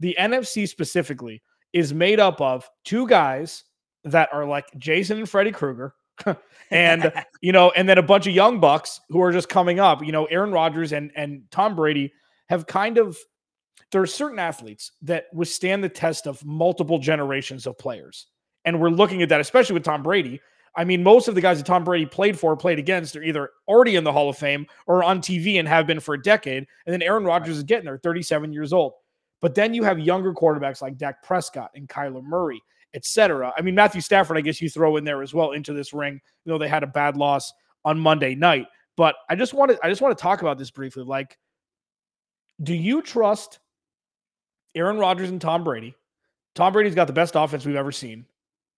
The 0.00 0.16
NFC 0.18 0.68
specifically 0.68 1.42
is 1.72 1.94
made 1.94 2.20
up 2.20 2.40
of 2.40 2.68
two 2.84 3.06
guys 3.06 3.64
that 4.04 4.28
are 4.32 4.44
like 4.44 4.66
Jason 4.76 5.18
and 5.18 5.28
Freddy 5.28 5.52
Krueger. 5.52 5.94
and 6.70 7.12
you 7.40 7.52
know, 7.52 7.70
and 7.70 7.88
then 7.88 7.98
a 7.98 8.02
bunch 8.02 8.26
of 8.26 8.34
young 8.34 8.60
bucks 8.60 9.00
who 9.08 9.20
are 9.22 9.32
just 9.32 9.48
coming 9.48 9.80
up. 9.80 10.04
You 10.04 10.12
know, 10.12 10.26
Aaron 10.26 10.52
Rodgers 10.52 10.92
and 10.92 11.10
and 11.16 11.42
Tom 11.50 11.74
Brady 11.74 12.12
have 12.48 12.66
kind 12.66 12.98
of 12.98 13.16
there 13.92 14.02
are 14.02 14.06
certain 14.06 14.38
athletes 14.38 14.92
that 15.02 15.26
withstand 15.32 15.82
the 15.82 15.88
test 15.88 16.26
of 16.26 16.44
multiple 16.44 16.98
generations 16.98 17.66
of 17.66 17.78
players. 17.78 18.26
And 18.64 18.80
we're 18.80 18.90
looking 18.90 19.22
at 19.22 19.28
that, 19.28 19.40
especially 19.40 19.74
with 19.74 19.84
Tom 19.84 20.02
Brady, 20.02 20.40
I 20.76 20.84
mean, 20.84 21.02
most 21.02 21.28
of 21.28 21.34
the 21.34 21.40
guys 21.40 21.58
that 21.58 21.66
Tom 21.66 21.84
Brady 21.84 22.06
played 22.06 22.38
for, 22.38 22.56
played 22.56 22.78
against, 22.78 23.16
are 23.16 23.22
either 23.22 23.50
already 23.66 23.96
in 23.96 24.04
the 24.04 24.12
Hall 24.12 24.28
of 24.28 24.36
Fame 24.36 24.66
or 24.86 25.02
on 25.02 25.20
TV 25.20 25.58
and 25.58 25.66
have 25.66 25.86
been 25.86 26.00
for 26.00 26.14
a 26.14 26.22
decade. 26.22 26.66
And 26.86 26.92
then 26.92 27.02
Aaron 27.02 27.24
Rodgers 27.24 27.56
is 27.56 27.62
getting 27.62 27.86
there, 27.86 27.98
37 27.98 28.52
years 28.52 28.72
old. 28.72 28.92
But 29.40 29.54
then 29.54 29.74
you 29.74 29.84
have 29.84 29.98
younger 29.98 30.34
quarterbacks 30.34 30.82
like 30.82 30.96
Dak 30.96 31.22
Prescott 31.22 31.70
and 31.74 31.88
Kyler 31.88 32.22
Murray 32.22 32.62
etc. 32.96 33.52
I 33.56 33.62
mean, 33.62 33.74
Matthew 33.74 34.00
Stafford, 34.00 34.38
I 34.38 34.40
guess 34.40 34.60
you 34.60 34.70
throw 34.70 34.96
in 34.96 35.04
there 35.04 35.22
as 35.22 35.34
well 35.34 35.52
into 35.52 35.72
this 35.72 35.92
ring, 35.92 36.14
you 36.44 36.52
know, 36.52 36.58
they 36.58 36.66
had 36.66 36.82
a 36.82 36.88
bad 36.88 37.16
loss 37.16 37.52
on 37.84 38.00
Monday 38.00 38.34
night. 38.34 38.66
But 38.96 39.14
I 39.28 39.36
just 39.36 39.52
want 39.54 39.70
to 39.70 39.78
I 39.84 39.90
just 39.90 40.00
want 40.00 40.16
to 40.16 40.20
talk 40.20 40.40
about 40.40 40.58
this 40.58 40.70
briefly. 40.70 41.04
Like, 41.04 41.38
do 42.62 42.74
you 42.74 43.02
trust 43.02 43.58
Aaron 44.74 44.98
Rodgers 44.98 45.28
and 45.28 45.40
Tom 45.40 45.62
Brady? 45.62 45.94
Tom 46.54 46.72
Brady's 46.72 46.94
got 46.94 47.06
the 47.06 47.12
best 47.12 47.34
offense 47.36 47.66
we've 47.66 47.76
ever 47.76 47.92
seen. 47.92 48.24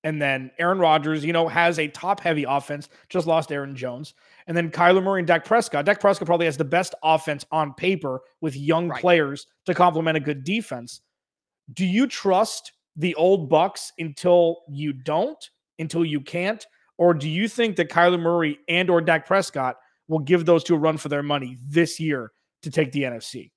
And 0.09 0.23
then 0.23 0.51
Aaron 0.59 0.79
Rodgers, 0.79 1.23
you 1.23 1.35
know, 1.35 1.49
has 1.49 1.79
a 1.79 1.87
top 1.89 2.21
heavy 2.21 2.45
offense, 2.45 2.89
just 3.11 3.27
lost 3.27 3.53
Aaron 3.53 3.77
Jones. 3.77 4.15
And 4.47 4.57
then 4.57 4.71
Kyler 4.71 5.03
Murray 5.03 5.21
and 5.21 5.29
Dak 5.29 5.45
Prescott. 5.45 5.85
Dak 5.85 6.01
Prescott 6.01 6.25
probably 6.25 6.47
has 6.47 6.57
the 6.57 6.65
best 6.65 6.95
offense 7.03 7.45
on 7.53 7.75
paper 7.75 8.23
with 8.41 8.57
young 8.57 8.89
right. 8.89 9.03
players 9.03 9.47
to 9.67 9.75
complement 9.75 10.17
a 10.17 10.21
good 10.21 10.45
defense. 10.45 11.03
Do 11.75 11.85
you 11.85 12.07
trust 12.07 12.73
the 12.97 13.15
old 13.17 13.51
Bucks 13.51 13.93
until 13.99 14.63
you 14.67 14.95
don't, 14.95 15.51
until 15.79 16.07
you 16.07 16.23
can't? 16.23 16.67
Or 16.97 17.13
do 17.13 17.29
you 17.29 17.47
think 17.47 17.77
that 17.77 17.91
Kyler 17.91 18.19
Murray 18.19 18.61
and 18.67 18.89
or 18.89 19.03
Dak 19.03 19.27
Prescott 19.27 19.77
will 20.09 20.21
give 20.21 20.47
those 20.47 20.65
two 20.65 20.75
a 20.75 20.79
run 20.79 20.97
for 20.97 21.11
their 21.11 21.23
money 21.23 21.59
this 21.69 22.01
year 22.01 22.33
to 22.63 22.71
take 22.71 22.93
the 22.93 23.03
NFC? 23.03 23.51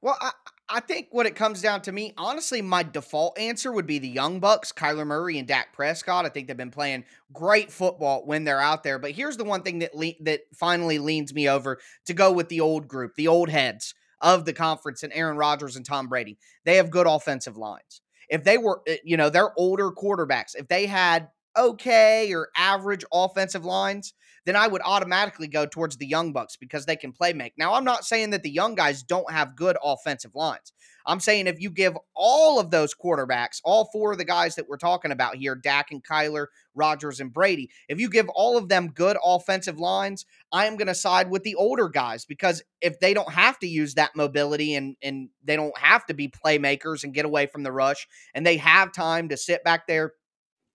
Well, 0.00 0.16
I, 0.18 0.30
I 0.74 0.80
think 0.80 1.06
what 1.12 1.26
it 1.26 1.36
comes 1.36 1.62
down 1.62 1.82
to 1.82 1.92
me, 1.92 2.14
honestly, 2.18 2.60
my 2.60 2.82
default 2.82 3.38
answer 3.38 3.70
would 3.70 3.86
be 3.86 4.00
the 4.00 4.08
Young 4.08 4.40
Bucks, 4.40 4.72
Kyler 4.72 5.06
Murray 5.06 5.38
and 5.38 5.46
Dak 5.46 5.72
Prescott. 5.72 6.26
I 6.26 6.30
think 6.30 6.48
they've 6.48 6.56
been 6.56 6.72
playing 6.72 7.04
great 7.32 7.70
football 7.70 8.26
when 8.26 8.42
they're 8.42 8.60
out 8.60 8.82
there. 8.82 8.98
But 8.98 9.12
here's 9.12 9.36
the 9.36 9.44
one 9.44 9.62
thing 9.62 9.78
that 9.78 9.94
le- 9.94 10.18
that 10.22 10.40
finally 10.52 10.98
leans 10.98 11.32
me 11.32 11.48
over 11.48 11.78
to 12.06 12.12
go 12.12 12.32
with 12.32 12.48
the 12.48 12.60
old 12.60 12.88
group, 12.88 13.14
the 13.14 13.28
old 13.28 13.50
heads 13.50 13.94
of 14.20 14.46
the 14.46 14.52
conference, 14.52 15.04
and 15.04 15.12
Aaron 15.12 15.36
Rodgers 15.36 15.76
and 15.76 15.86
Tom 15.86 16.08
Brady. 16.08 16.38
They 16.64 16.74
have 16.74 16.90
good 16.90 17.06
offensive 17.06 17.56
lines. 17.56 18.00
If 18.28 18.42
they 18.42 18.58
were, 18.58 18.82
eh, 18.88 18.96
you 19.04 19.16
know, 19.16 19.30
they're 19.30 19.56
older 19.56 19.92
quarterbacks. 19.92 20.56
If 20.56 20.66
they 20.66 20.86
had 20.86 21.28
okay 21.56 22.34
or 22.34 22.48
average 22.56 23.04
offensive 23.12 23.64
lines, 23.64 24.12
then 24.46 24.56
I 24.56 24.66
would 24.66 24.82
automatically 24.84 25.48
go 25.48 25.66
towards 25.66 25.96
the 25.96 26.06
young 26.06 26.32
bucks 26.32 26.56
because 26.56 26.86
they 26.86 26.96
can 26.96 27.12
play 27.12 27.32
make. 27.32 27.54
Now, 27.56 27.74
I'm 27.74 27.84
not 27.84 28.04
saying 28.04 28.30
that 28.30 28.42
the 28.42 28.50
young 28.50 28.74
guys 28.74 29.02
don't 29.02 29.30
have 29.30 29.56
good 29.56 29.76
offensive 29.82 30.34
lines. 30.34 30.72
I'm 31.06 31.20
saying 31.20 31.46
if 31.46 31.60
you 31.60 31.70
give 31.70 31.96
all 32.14 32.58
of 32.58 32.70
those 32.70 32.94
quarterbacks, 32.94 33.60
all 33.62 33.90
four 33.92 34.12
of 34.12 34.18
the 34.18 34.24
guys 34.24 34.54
that 34.54 34.68
we're 34.68 34.78
talking 34.78 35.12
about 35.12 35.36
here, 35.36 35.54
Dak 35.54 35.90
and 35.90 36.02
Kyler, 36.02 36.46
Rodgers 36.74 37.20
and 37.20 37.32
Brady, 37.32 37.70
if 37.88 38.00
you 38.00 38.08
give 38.08 38.28
all 38.30 38.56
of 38.56 38.68
them 38.68 38.88
good 38.88 39.18
offensive 39.22 39.78
lines, 39.78 40.24
I 40.50 40.66
am 40.66 40.76
going 40.76 40.88
to 40.88 40.94
side 40.94 41.30
with 41.30 41.42
the 41.42 41.56
older 41.56 41.88
guys 41.88 42.24
because 42.24 42.62
if 42.80 43.00
they 43.00 43.12
don't 43.12 43.32
have 43.32 43.58
to 43.58 43.66
use 43.66 43.94
that 43.94 44.16
mobility 44.16 44.74
and 44.74 44.96
and 45.02 45.28
they 45.44 45.56
don't 45.56 45.76
have 45.76 46.06
to 46.06 46.14
be 46.14 46.28
playmakers 46.28 47.04
and 47.04 47.12
get 47.12 47.26
away 47.26 47.46
from 47.46 47.62
the 47.64 47.72
rush 47.72 48.06
and 48.34 48.46
they 48.46 48.56
have 48.56 48.92
time 48.92 49.28
to 49.28 49.36
sit 49.36 49.62
back 49.62 49.86
there 49.86 50.14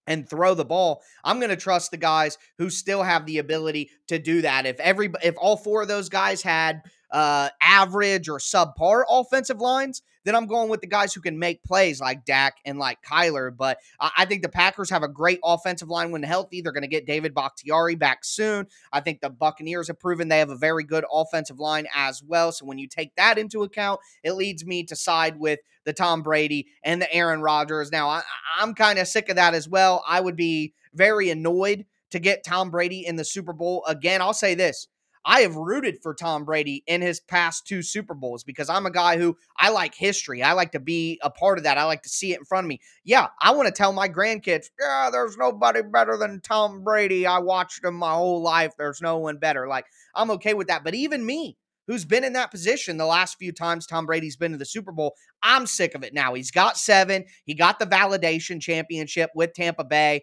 and 0.09 0.27
throw 0.27 0.53
the 0.53 0.65
ball, 0.65 1.01
I'm 1.23 1.39
going 1.39 1.51
to 1.51 1.55
trust 1.55 1.91
the 1.91 1.97
guys 1.97 2.37
who 2.57 2.69
still 2.69 3.03
have 3.03 3.25
the 3.25 3.37
ability 3.37 3.91
to 4.07 4.19
do 4.19 4.41
that. 4.41 4.65
If 4.65 4.79
every 4.81 5.09
if 5.23 5.35
all 5.37 5.55
four 5.55 5.83
of 5.83 5.87
those 5.87 6.09
guys 6.09 6.41
had 6.41 6.81
uh, 7.11 7.49
average 7.61 8.27
or 8.27 8.39
subpar 8.39 9.03
offensive 9.09 9.61
lines, 9.61 10.01
then 10.25 10.35
I'm 10.35 10.47
going 10.47 10.69
with 10.69 10.81
the 10.81 10.87
guys 10.87 11.13
who 11.13 11.21
can 11.21 11.39
make 11.39 11.63
plays 11.63 12.01
like 12.01 12.25
Dak 12.25 12.57
and 12.65 12.77
like 12.77 12.99
Kyler. 13.01 13.55
But 13.55 13.79
I, 13.99 14.11
I 14.19 14.25
think 14.25 14.43
the 14.43 14.49
Packers 14.49 14.89
have 14.89 15.03
a 15.03 15.07
great 15.07 15.39
offensive 15.43 15.89
line 15.89 16.11
when 16.11 16.23
healthy. 16.23 16.61
They're 16.61 16.71
going 16.71 16.83
to 16.83 16.87
get 16.87 17.07
David 17.07 17.33
Bakhtiari 17.33 17.95
back 17.95 18.25
soon. 18.25 18.67
I 18.91 18.99
think 18.99 19.21
the 19.21 19.29
Buccaneers 19.29 19.87
have 19.87 19.99
proven 19.99 20.27
they 20.27 20.39
have 20.39 20.49
a 20.49 20.57
very 20.57 20.83
good 20.83 21.05
offensive 21.11 21.59
line 21.59 21.87
as 21.95 22.21
well. 22.21 22.51
So 22.51 22.65
when 22.65 22.77
you 22.77 22.87
take 22.87 23.15
that 23.15 23.37
into 23.37 23.63
account, 23.63 24.01
it 24.23 24.33
leads 24.33 24.65
me 24.65 24.83
to 24.83 24.95
side 24.95 25.39
with 25.39 25.59
the 25.85 25.93
Tom 25.93 26.21
Brady 26.21 26.67
and 26.83 27.01
the 27.01 27.11
Aaron 27.11 27.41
Rodgers. 27.41 27.91
Now, 27.91 28.09
I, 28.09 28.21
I'm 28.59 28.75
kind 28.75 28.99
of 28.99 29.07
sick 29.07 29.29
of 29.29 29.37
that 29.37 29.53
as 29.53 29.67
well. 29.67 30.03
I 30.07 30.19
would 30.19 30.35
be 30.35 30.73
very 30.93 31.29
annoyed 31.29 31.85
to 32.11 32.19
get 32.19 32.43
Tom 32.43 32.69
Brady 32.69 33.05
in 33.05 33.15
the 33.15 33.25
Super 33.25 33.53
Bowl 33.53 33.83
again. 33.87 34.21
I'll 34.21 34.33
say 34.33 34.55
this 34.55 34.87
I 35.25 35.41
have 35.41 35.55
rooted 35.55 36.01
for 36.01 36.13
Tom 36.13 36.45
Brady 36.45 36.83
in 36.87 37.01
his 37.01 37.19
past 37.19 37.67
two 37.67 37.81
Super 37.81 38.13
Bowls 38.13 38.43
because 38.43 38.69
I'm 38.69 38.85
a 38.85 38.91
guy 38.91 39.17
who 39.17 39.37
I 39.57 39.69
like 39.69 39.93
history. 39.93 40.41
I 40.41 40.53
like 40.53 40.71
to 40.71 40.79
be 40.79 41.19
a 41.21 41.29
part 41.29 41.57
of 41.57 41.65
that. 41.65 41.77
I 41.77 41.83
like 41.83 42.03
to 42.03 42.09
see 42.09 42.33
it 42.33 42.39
in 42.39 42.45
front 42.45 42.65
of 42.65 42.69
me. 42.69 42.79
Yeah, 43.03 43.27
I 43.41 43.51
want 43.51 43.67
to 43.67 43.73
tell 43.73 43.91
my 43.91 44.07
grandkids, 44.07 44.67
yeah, 44.79 45.09
there's 45.11 45.37
nobody 45.37 45.81
better 45.81 46.17
than 46.17 46.41
Tom 46.41 46.83
Brady. 46.83 47.27
I 47.27 47.39
watched 47.39 47.83
him 47.83 47.95
my 47.95 48.13
whole 48.13 48.41
life. 48.41 48.73
There's 48.77 49.01
no 49.01 49.17
one 49.17 49.37
better. 49.37 49.67
Like, 49.67 49.85
I'm 50.15 50.31
okay 50.31 50.53
with 50.53 50.67
that. 50.67 50.83
But 50.83 50.95
even 50.95 51.25
me, 51.25 51.57
who's 51.89 52.05
been 52.05 52.23
in 52.23 52.33
that 52.33 52.51
position 52.51 52.95
the 52.95 53.05
last 53.05 53.37
few 53.37 53.51
times 53.51 53.85
Tom 53.85 54.05
Brady's 54.05 54.37
been 54.37 54.53
to 54.53 54.57
the 54.57 54.63
Super 54.63 54.93
Bowl, 54.93 55.15
I'm 55.43 55.65
sick 55.65 55.95
of 55.95 56.03
it 56.03 56.13
now. 56.13 56.35
He's 56.35 56.51
got 56.51 56.77
seven, 56.77 57.25
he 57.43 57.53
got 57.53 57.79
the 57.79 57.85
validation 57.85 58.61
championship 58.61 59.31
with 59.35 59.53
Tampa 59.53 59.83
Bay 59.83 60.21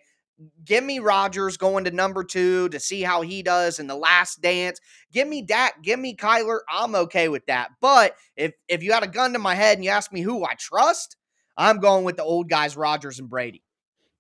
give 0.65 0.85
me 0.85 0.99
Rodgers 0.99 1.57
going 1.57 1.85
to 1.85 1.91
number 1.91 2.25
two 2.25 2.69
to 2.71 2.81
see 2.81 3.03
how 3.03 3.23
he 3.23 3.43
does 3.43 3.79
in 3.79 3.87
the 3.87 3.95
last 3.95 4.41
dance. 4.43 4.81
Give 5.13 5.27
me 5.27 5.43
Dak, 5.43 5.83
give 5.83 5.99
me 5.99 6.15
Kyler. 6.15 6.61
I'm 6.69 6.95
okay 6.95 7.29
with 7.29 7.47
that. 7.47 7.71
But 7.81 8.17
if 8.37 8.53
if 8.69 8.83
you 8.83 8.93
had 8.93 9.03
a 9.03 9.09
gun 9.09 9.33
to 9.33 9.39
my 9.39 9.55
head 9.55 9.79
and 9.79 9.85
you 9.85 9.91
ask 9.91 10.13
me 10.13 10.21
who 10.21 10.45
I 10.45 10.55
trust, 10.59 11.17
I'm 11.57 11.79
going 11.79 12.05
with 12.05 12.17
the 12.17 12.25
old 12.25 12.49
guys, 12.49 12.77
Rodgers 12.77 13.19
and 13.19 13.29
Brady. 13.29 13.63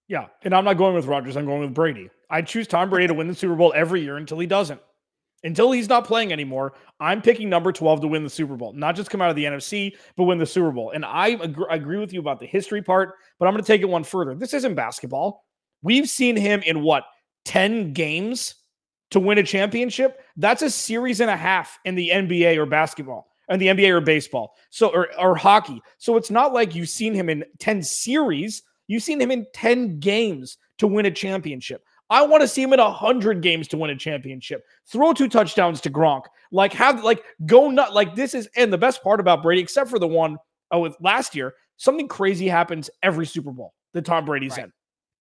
Yeah, 0.08 0.26
and 0.42 0.54
I'm 0.54 0.64
not 0.64 0.78
going 0.78 0.94
with 0.94 1.06
Rodgers. 1.06 1.36
I'm 1.36 1.46
going 1.46 1.60
with 1.60 1.74
Brady. 1.74 2.10
I 2.30 2.42
choose 2.42 2.66
Tom 2.66 2.90
Brady 2.90 3.08
to 3.08 3.14
win 3.14 3.28
the 3.28 3.34
Super 3.34 3.56
Bowl 3.56 3.72
every 3.74 4.02
year 4.02 4.16
until 4.16 4.38
he 4.38 4.46
doesn't. 4.46 4.80
Until 5.44 5.70
he's 5.70 5.88
not 5.88 6.06
playing 6.06 6.32
anymore, 6.32 6.72
I'm 6.98 7.22
picking 7.22 7.48
number 7.48 7.70
12 7.70 8.00
to 8.00 8.08
win 8.08 8.24
the 8.24 8.30
Super 8.30 8.56
Bowl. 8.56 8.72
Not 8.72 8.96
just 8.96 9.10
come 9.10 9.20
out 9.20 9.30
of 9.30 9.36
the 9.36 9.44
NFC, 9.44 9.94
but 10.16 10.24
win 10.24 10.38
the 10.38 10.46
Super 10.46 10.72
Bowl. 10.72 10.90
And 10.90 11.04
I 11.04 11.28
agree, 11.28 11.98
with 11.98 12.12
you 12.12 12.20
about 12.20 12.40
the 12.40 12.46
history 12.46 12.82
part, 12.82 13.14
but 13.38 13.46
I'm 13.46 13.52
going 13.52 13.62
to 13.62 13.66
take 13.66 13.82
it 13.82 13.88
one 13.88 14.02
further. 14.02 14.34
This 14.34 14.54
isn't 14.54 14.74
basketball. 14.74 15.44
We've 15.82 16.08
seen 16.08 16.36
him 16.36 16.62
in 16.62 16.82
what, 16.82 17.04
10 17.44 17.92
games 17.92 18.56
to 19.10 19.20
win 19.20 19.38
a 19.38 19.42
championship? 19.42 20.20
That's 20.36 20.62
a 20.62 20.70
series 20.70 21.20
and 21.20 21.30
a 21.30 21.36
half 21.36 21.78
in 21.84 21.94
the 21.94 22.10
NBA 22.10 22.56
or 22.56 22.66
basketball, 22.66 23.28
and 23.48 23.60
the 23.60 23.68
NBA 23.68 23.90
or 23.90 24.00
baseball. 24.00 24.56
So 24.70 24.88
or, 24.88 25.08
or 25.18 25.36
hockey. 25.36 25.80
So 25.98 26.16
it's 26.16 26.30
not 26.30 26.52
like 26.52 26.74
you've 26.74 26.88
seen 26.88 27.14
him 27.14 27.28
in 27.28 27.44
10 27.58 27.82
series. 27.82 28.62
You've 28.88 29.02
seen 29.02 29.20
him 29.20 29.30
in 29.30 29.46
10 29.54 30.00
games 30.00 30.58
to 30.78 30.86
win 30.86 31.06
a 31.06 31.10
championship. 31.10 31.82
I 32.08 32.22
want 32.22 32.42
to 32.42 32.48
see 32.48 32.62
him 32.62 32.72
in 32.72 32.80
a 32.80 32.84
100 32.84 33.42
games 33.42 33.68
to 33.68 33.76
win 33.76 33.90
a 33.90 33.96
championship. 33.96 34.64
Throw 34.86 35.12
two 35.12 35.28
touchdowns 35.28 35.80
to 35.82 35.90
Gronk. 35.90 36.22
Like 36.52 36.72
have 36.74 37.02
like 37.02 37.24
go 37.46 37.70
nut 37.70 37.92
like 37.92 38.14
this 38.14 38.34
is 38.34 38.48
and 38.56 38.72
the 38.72 38.78
best 38.78 39.02
part 39.02 39.18
about 39.18 39.42
Brady 39.42 39.60
except 39.60 39.90
for 39.90 39.98
the 39.98 40.06
one 40.06 40.38
oh 40.70 40.80
with 40.80 40.96
last 41.00 41.34
year, 41.34 41.54
something 41.76 42.08
crazy 42.08 42.48
happens 42.48 42.88
every 43.02 43.26
Super 43.26 43.50
Bowl 43.50 43.74
that 43.94 44.04
Tom 44.04 44.24
Brady's 44.24 44.56
right. 44.56 44.66
in. 44.66 44.72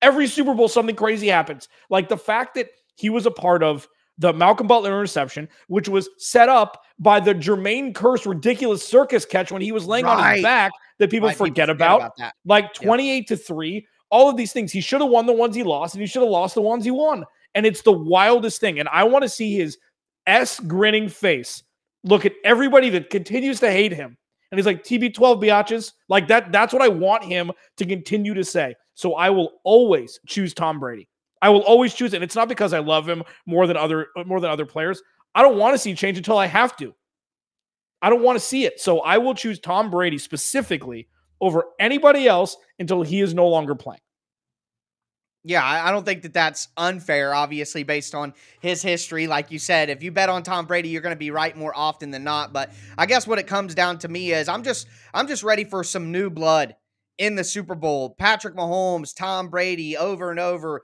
Every 0.01 0.27
Super 0.27 0.53
Bowl, 0.53 0.67
something 0.67 0.95
crazy 0.95 1.27
happens. 1.27 1.67
Like 1.89 2.09
the 2.09 2.17
fact 2.17 2.53
that 2.55 2.69
he 2.95 3.09
was 3.09 3.25
a 3.25 3.31
part 3.31 3.63
of 3.63 3.87
the 4.17 4.31
Malcolm 4.31 4.67
Butler 4.67 4.91
interception, 4.91 5.49
which 5.67 5.89
was 5.89 6.09
set 6.17 6.47
up 6.47 6.81
by 6.99 7.19
the 7.19 7.33
Jermaine 7.33 7.93
Kearse 7.93 8.25
ridiculous 8.25 8.85
circus 8.85 9.25
catch 9.25 9.51
when 9.51 9.61
he 9.61 9.71
was 9.71 9.85
laying 9.85 10.05
right. 10.05 10.27
on 10.27 10.33
his 10.35 10.43
back 10.43 10.71
that 10.99 11.09
people 11.09 11.27
right. 11.27 11.37
forget, 11.37 11.67
people 11.67 11.75
about. 11.75 11.99
about 11.99 12.17
that. 12.17 12.35
Like 12.45 12.73
28 12.73 13.15
yep. 13.15 13.25
to 13.27 13.37
3, 13.37 13.87
all 14.15 14.29
of 14.29 14.37
these 14.37 14.53
things. 14.53 14.71
He 14.71 14.79
should 14.79 15.01
have 15.01 15.09
won 15.09 15.25
the 15.25 15.33
ones 15.33 15.57
he 15.57 15.63
lost, 15.63 15.93
and 15.93 16.01
he 16.01 16.07
should 16.07 16.21
have 16.21 16.31
lost 16.31 16.55
the 16.55 16.61
ones 16.61 16.85
he 16.85 16.91
won. 16.91 17.25
And 17.53 17.65
it's 17.65 17.81
the 17.81 17.91
wildest 17.91 18.61
thing. 18.61 18.79
And 18.79 18.87
I 18.87 19.03
want 19.03 19.23
to 19.23 19.29
see 19.29 19.53
his 19.53 19.77
S 20.25 20.59
grinning 20.61 21.09
face 21.09 21.63
look 22.05 22.25
at 22.25 22.31
everybody 22.45 22.89
that 22.91 23.09
continues 23.09 23.59
to 23.59 23.69
hate 23.69 23.91
him. 23.91 24.17
And 24.51 24.57
he's 24.57 24.65
like, 24.65 24.85
TB12 24.85 25.43
biatches. 25.43 25.91
Like 26.07 26.29
that, 26.29 26.53
that's 26.53 26.71
what 26.71 26.81
I 26.81 26.87
want 26.87 27.25
him 27.25 27.51
to 27.75 27.85
continue 27.85 28.33
to 28.33 28.43
say. 28.43 28.73
So 28.93 29.15
I 29.15 29.29
will 29.29 29.53
always 29.65 30.17
choose 30.25 30.53
Tom 30.53 30.79
Brady. 30.79 31.09
I 31.41 31.49
will 31.49 31.63
always 31.63 31.93
choose. 31.93 32.13
And 32.13 32.23
it's 32.23 32.35
not 32.35 32.47
because 32.47 32.71
I 32.71 32.79
love 32.79 33.07
him 33.07 33.21
more 33.45 33.67
than 33.67 33.75
other 33.75 34.07
more 34.25 34.39
than 34.39 34.49
other 34.49 34.65
players. 34.65 35.01
I 35.33 35.41
don't 35.41 35.57
want 35.57 35.73
to 35.73 35.77
see 35.77 35.93
change 35.93 36.17
until 36.17 36.37
I 36.37 36.45
have 36.45 36.77
to. 36.77 36.95
I 38.01 38.09
don't 38.09 38.23
want 38.23 38.37
to 38.37 38.45
see 38.45 38.65
it. 38.65 38.79
So 38.79 39.01
I 39.01 39.17
will 39.17 39.35
choose 39.35 39.59
Tom 39.59 39.91
Brady 39.91 40.17
specifically 40.17 41.09
over 41.41 41.65
anybody 41.79 42.27
else 42.27 42.55
until 42.79 43.01
he 43.01 43.19
is 43.19 43.33
no 43.33 43.47
longer 43.47 43.75
playing. 43.75 43.99
Yeah, 45.47 45.63
I 45.63 45.91
don't 45.91 46.03
think 46.03 46.23
that 46.23 46.33
that's 46.33 46.69
unfair, 46.75 47.35
obviously, 47.35 47.83
based 47.83 48.15
on 48.15 48.33
his 48.61 48.81
history. 48.81 49.27
Like 49.27 49.51
you 49.51 49.59
said, 49.59 49.91
if 49.91 50.01
you 50.01 50.11
bet 50.11 50.27
on 50.27 50.41
Tom 50.41 50.65
Brady, 50.65 50.89
you're 50.89 51.03
going 51.03 51.13
to 51.13 51.19
be 51.19 51.29
right 51.29 51.55
more 51.55 51.71
often 51.75 52.09
than 52.09 52.23
not. 52.23 52.51
But 52.51 52.71
I 52.97 53.05
guess 53.05 53.27
what 53.27 53.37
it 53.37 53.45
comes 53.45 53.75
down 53.75 53.99
to 53.99 54.07
me 54.07 54.31
is 54.31 54.49
I'm 54.49 54.63
just 54.63 54.87
I'm 55.13 55.27
just 55.27 55.43
ready 55.43 55.63
for 55.63 55.83
some 55.83 56.11
new 56.11 56.31
blood 56.31 56.75
in 57.19 57.35
the 57.35 57.43
Super 57.43 57.75
Bowl. 57.75 58.15
Patrick 58.17 58.55
Mahomes, 58.55 59.15
Tom 59.15 59.49
Brady, 59.49 59.95
over 59.95 60.31
and 60.31 60.39
over, 60.39 60.81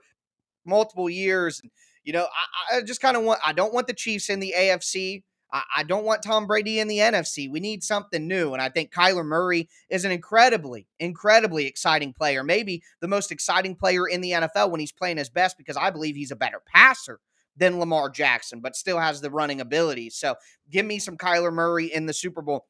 multiple 0.64 1.10
years. 1.10 1.60
You 2.04 2.12
know, 2.12 2.28
I, 2.70 2.76
I 2.76 2.82
just 2.82 3.00
kind 3.00 3.16
of 3.16 3.24
want, 3.24 3.40
I 3.44 3.52
don't 3.52 3.74
want 3.74 3.88
the 3.88 3.94
Chiefs 3.94 4.30
in 4.30 4.38
the 4.38 4.54
AFC. 4.56 5.24
I, 5.52 5.62
I 5.78 5.82
don't 5.82 6.04
want 6.04 6.22
Tom 6.22 6.46
Brady 6.46 6.78
in 6.80 6.88
the 6.88 6.98
NFC. 6.98 7.50
We 7.50 7.60
need 7.60 7.82
something 7.82 8.26
new. 8.26 8.52
And 8.52 8.62
I 8.62 8.68
think 8.68 8.92
Kyler 8.92 9.24
Murray 9.24 9.68
is 9.90 10.04
an 10.04 10.12
incredibly, 10.12 10.86
incredibly 10.98 11.66
exciting 11.66 12.12
player. 12.12 12.42
Maybe 12.42 12.82
the 13.00 13.08
most 13.08 13.30
exciting 13.30 13.76
player 13.76 14.08
in 14.08 14.20
the 14.20 14.32
NFL 14.32 14.70
when 14.70 14.80
he's 14.80 14.92
playing 14.92 15.18
his 15.18 15.30
best 15.30 15.58
because 15.58 15.76
I 15.76 15.90
believe 15.90 16.16
he's 16.16 16.30
a 16.30 16.36
better 16.36 16.60
passer 16.66 17.20
than 17.56 17.78
Lamar 17.78 18.08
Jackson, 18.08 18.60
but 18.60 18.76
still 18.76 18.98
has 18.98 19.20
the 19.20 19.30
running 19.30 19.60
ability. 19.60 20.10
So 20.10 20.36
give 20.70 20.86
me 20.86 20.98
some 20.98 21.18
Kyler 21.18 21.52
Murray 21.52 21.92
in 21.92 22.06
the 22.06 22.14
Super 22.14 22.40
Bowl. 22.40 22.66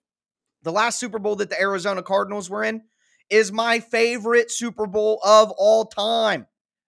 The 0.63 0.73
last 0.73 0.99
Super 0.99 1.19
Bowl 1.19 1.37
that 1.37 1.51
the 1.51 1.61
Arizona 1.61 2.03
Cardinals 2.03 2.51
were 2.51 2.65
in, 2.65 2.83
is 3.31 3.51
my 3.51 3.81
favorite 3.81 4.51
Super 4.51 4.87
Bowl 4.87 5.19
of 5.25 5.51
all 5.53 5.87
time. 5.87 6.47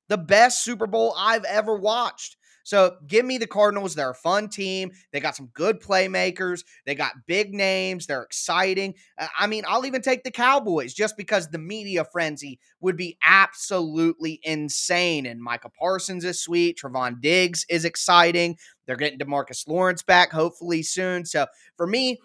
The 0.08 0.18
best 0.18 0.62
Super 0.62 0.86
Bowl 0.86 1.14
I've 1.16 1.44
ever 1.44 1.74
watched. 1.76 2.36
So 2.64 2.96
give 3.06 3.24
me 3.24 3.38
the 3.38 3.46
Cardinals. 3.46 3.94
They're 3.94 4.10
a 4.10 4.14
fun 4.14 4.48
team. 4.48 4.90
They 5.12 5.20
got 5.20 5.36
some 5.36 5.50
good 5.54 5.80
playmakers. 5.80 6.64
They 6.86 6.94
got 6.94 7.12
big 7.26 7.54
names. 7.54 8.06
They're 8.06 8.22
exciting. 8.22 8.94
Uh, 9.18 9.28
I 9.38 9.46
mean, 9.46 9.64
I'll 9.68 9.86
even 9.86 10.02
take 10.02 10.24
the 10.24 10.30
Cowboys 10.30 10.92
just 10.94 11.16
because 11.16 11.48
the 11.48 11.58
media 11.58 12.04
frenzy 12.10 12.58
would 12.80 12.96
be 12.96 13.18
absolutely 13.24 14.40
insane. 14.42 15.26
And 15.26 15.40
Micah 15.42 15.70
Parsons 15.70 16.24
is 16.24 16.40
sweet. 16.40 16.78
Trevon 16.82 17.20
Diggs 17.20 17.64
is 17.68 17.84
exciting. 17.84 18.56
They're 18.86 18.96
getting 18.96 19.18
Demarcus 19.18 19.68
Lawrence 19.68 20.02
back 20.02 20.32
hopefully 20.32 20.82
soon. 20.82 21.24
So 21.24 21.46
for 21.76 21.86
me, 21.86 22.18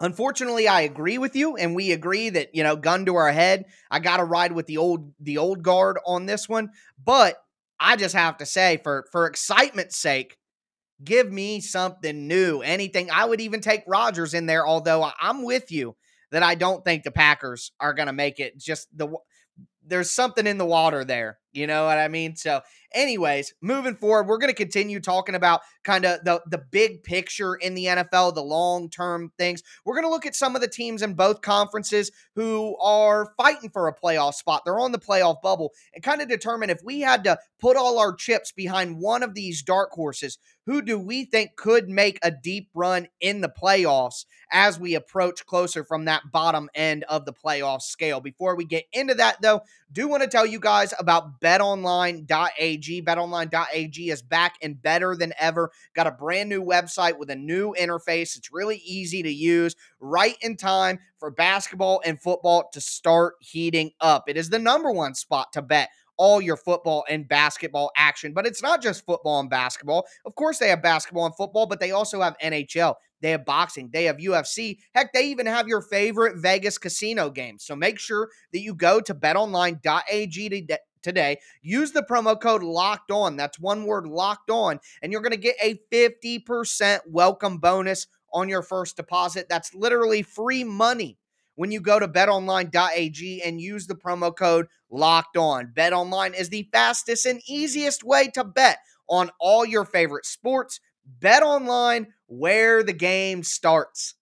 Unfortunately, 0.00 0.66
I 0.66 0.80
agree 0.80 1.18
with 1.18 1.36
you, 1.36 1.56
and 1.56 1.76
we 1.76 1.92
agree 1.92 2.28
that 2.30 2.54
you 2.54 2.64
know, 2.64 2.74
gun 2.74 3.06
to 3.06 3.14
our 3.14 3.30
head, 3.30 3.66
I 3.88 4.00
got 4.00 4.16
to 4.16 4.24
ride 4.24 4.50
with 4.50 4.66
the 4.66 4.78
old 4.78 5.12
the 5.20 5.38
old 5.38 5.62
guard 5.62 5.98
on 6.04 6.26
this 6.26 6.48
one. 6.48 6.70
But 7.04 7.36
I 7.82 7.96
just 7.96 8.14
have 8.14 8.38
to 8.38 8.46
say, 8.46 8.80
for 8.82 9.06
for 9.12 9.26
excitement's 9.26 9.96
sake, 9.96 10.38
give 11.02 11.30
me 11.30 11.60
something 11.60 12.28
new. 12.28 12.60
Anything. 12.60 13.10
I 13.10 13.24
would 13.24 13.40
even 13.40 13.60
take 13.60 13.82
Rodgers 13.86 14.34
in 14.34 14.46
there, 14.46 14.66
although 14.66 15.10
I'm 15.20 15.42
with 15.42 15.70
you 15.72 15.96
that 16.30 16.42
I 16.42 16.54
don't 16.54 16.84
think 16.84 17.02
the 17.02 17.10
Packers 17.10 17.72
are 17.80 17.94
going 17.94 18.06
to 18.06 18.12
make 18.12 18.40
it. 18.40 18.58
Just 18.58 18.88
the 18.96 19.08
there's 19.84 20.10
something 20.10 20.46
in 20.46 20.58
the 20.58 20.66
water 20.66 21.04
there. 21.04 21.38
You 21.52 21.66
know 21.66 21.84
what 21.84 21.98
I 21.98 22.08
mean? 22.08 22.34
So, 22.36 22.62
anyways, 22.94 23.54
moving 23.60 23.94
forward, 23.94 24.26
we're 24.26 24.38
going 24.38 24.50
to 24.50 24.56
continue 24.56 25.00
talking 25.00 25.34
about 25.34 25.60
kind 25.84 26.04
of 26.04 26.24
the 26.24 26.40
the 26.46 26.62
big 26.70 27.02
picture 27.02 27.54
in 27.54 27.74
the 27.74 27.86
NFL, 27.86 28.34
the 28.34 28.42
long 28.42 28.88
term 28.88 29.32
things. 29.38 29.62
We're 29.84 29.94
going 29.94 30.06
to 30.06 30.10
look 30.10 30.26
at 30.26 30.34
some 30.34 30.54
of 30.54 30.62
the 30.62 30.68
teams 30.68 31.02
in 31.02 31.14
both 31.14 31.42
conferences 31.42 32.10
who 32.34 32.76
are 32.78 33.34
fighting 33.36 33.70
for 33.70 33.88
a 33.88 33.94
playoff 33.94 34.34
spot. 34.34 34.62
They're 34.64 34.80
on 34.80 34.92
the 34.92 34.98
playoff 34.98 35.42
bubble, 35.42 35.72
and 35.94 36.02
kind 36.02 36.22
of 36.22 36.28
determine 36.28 36.70
if 36.70 36.80
we 36.82 37.00
had 37.00 37.24
to 37.24 37.38
put 37.60 37.76
all 37.76 37.98
our 37.98 38.14
chips 38.14 38.50
behind 38.50 38.98
one 38.98 39.22
of 39.22 39.34
these 39.34 39.62
dark 39.62 39.90
horses, 39.92 40.38
who 40.66 40.80
do 40.82 40.98
we 40.98 41.24
think 41.24 41.56
could 41.56 41.88
make 41.88 42.18
a 42.22 42.30
deep 42.30 42.68
run 42.74 43.08
in 43.20 43.40
the 43.40 43.48
playoffs 43.48 44.24
as 44.52 44.78
we 44.78 44.94
approach 44.94 45.44
closer 45.46 45.84
from 45.84 46.04
that 46.04 46.22
bottom 46.32 46.68
end 46.74 47.04
of 47.08 47.24
the 47.24 47.32
playoff 47.32 47.82
scale? 47.82 48.20
Before 48.20 48.56
we 48.56 48.64
get 48.64 48.84
into 48.92 49.14
that, 49.14 49.42
though, 49.42 49.62
do 49.92 50.08
want 50.08 50.22
to 50.22 50.28
tell 50.28 50.46
you 50.46 50.60
guys 50.60 50.94
about 50.98 51.40
betonline.ag. 51.42 53.02
Betonline.ag 53.02 54.10
is 54.10 54.22
back 54.22 54.56
and 54.62 54.80
better 54.80 55.16
than 55.16 55.32
ever. 55.38 55.70
Got 55.94 56.06
a 56.06 56.12
brand 56.12 56.48
new 56.48 56.62
website 56.64 57.18
with 57.18 57.30
a 57.30 57.36
new 57.36 57.74
interface. 57.78 58.36
It's 58.36 58.52
really 58.52 58.78
easy 58.84 59.22
to 59.22 59.32
use, 59.32 59.74
right 60.00 60.36
in 60.40 60.56
time 60.56 60.98
for 61.18 61.30
basketball 61.30 62.00
and 62.04 62.20
football 62.20 62.70
to 62.72 62.80
start 62.80 63.34
heating 63.40 63.90
up. 64.00 64.28
It 64.28 64.36
is 64.36 64.50
the 64.50 64.58
number 64.58 64.90
one 64.90 65.14
spot 65.14 65.52
to 65.52 65.62
bet 65.62 65.88
all 66.16 66.40
your 66.40 66.56
football 66.56 67.04
and 67.08 67.26
basketball 67.26 67.90
action. 67.96 68.32
But 68.32 68.46
it's 68.46 68.62
not 68.62 68.82
just 68.82 69.04
football 69.04 69.40
and 69.40 69.50
basketball. 69.50 70.06
Of 70.24 70.34
course, 70.34 70.58
they 70.58 70.68
have 70.68 70.82
basketball 70.82 71.26
and 71.26 71.34
football, 71.36 71.66
but 71.66 71.80
they 71.80 71.90
also 71.90 72.20
have 72.20 72.36
NHL. 72.38 72.94
They 73.22 73.30
have 73.30 73.44
boxing. 73.44 73.90
They 73.92 74.04
have 74.04 74.18
UFC. 74.18 74.78
Heck, 74.94 75.12
they 75.12 75.28
even 75.28 75.46
have 75.46 75.68
your 75.68 75.80
favorite 75.80 76.36
Vegas 76.38 76.76
casino 76.76 77.30
games. 77.30 77.64
So 77.64 77.74
make 77.74 77.98
sure 77.98 78.28
that 78.52 78.60
you 78.60 78.74
go 78.74 79.00
to 79.00 79.14
betonline.ag 79.14 80.68
today. 81.02 81.38
Use 81.62 81.92
the 81.92 82.02
promo 82.02 82.38
code 82.38 82.62
locked 82.62 83.10
on. 83.10 83.36
That's 83.36 83.58
one 83.58 83.84
word 83.84 84.06
locked 84.06 84.50
on. 84.50 84.80
And 85.02 85.12
you're 85.12 85.22
going 85.22 85.32
to 85.32 85.36
get 85.36 85.56
a 85.62 85.80
50% 85.92 87.00
welcome 87.06 87.58
bonus 87.58 88.06
on 88.32 88.48
your 88.48 88.62
first 88.62 88.96
deposit. 88.96 89.48
That's 89.48 89.74
literally 89.74 90.22
free 90.22 90.64
money 90.64 91.18
when 91.54 91.70
you 91.70 91.80
go 91.80 91.98
to 91.98 92.08
betonline.ag 92.08 93.42
and 93.42 93.60
use 93.60 93.86
the 93.86 93.94
promo 93.94 94.34
code 94.34 94.66
locked 94.90 95.36
on. 95.36 95.72
BetOnline 95.74 96.38
is 96.38 96.48
the 96.48 96.68
fastest 96.72 97.26
and 97.26 97.42
easiest 97.46 98.04
way 98.04 98.28
to 98.28 98.44
bet 98.44 98.78
on 99.08 99.30
all 99.38 99.64
your 99.64 99.84
favorite 99.84 100.24
sports. 100.26 100.80
BetOnline, 101.20 102.06
where 102.26 102.82
the 102.82 102.92
game 102.92 103.42
starts. 103.42 104.14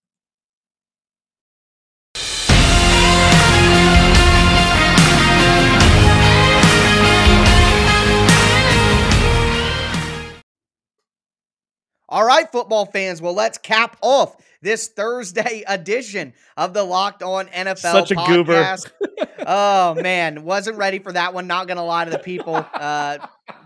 All 12.08 12.24
right, 12.24 12.50
football 12.50 12.86
fans. 12.86 13.22
Well, 13.22 13.34
let's 13.34 13.56
cap 13.56 13.96
off 14.00 14.36
this 14.62 14.88
Thursday 14.88 15.62
edition 15.68 16.32
of 16.56 16.74
the 16.74 16.82
Locked 16.82 17.22
On 17.22 17.46
NFL 17.46 17.78
Such 17.78 18.10
a 18.10 18.14
podcast. 18.16 18.90
goober. 18.98 19.28
oh 19.46 19.94
man, 19.94 20.42
wasn't 20.42 20.76
ready 20.76 20.98
for 20.98 21.12
that 21.12 21.34
one. 21.34 21.46
Not 21.46 21.68
gonna 21.68 21.84
lie 21.84 22.04
to 22.04 22.10
the 22.10 22.18
people. 22.18 22.56
Uh, 22.74 23.18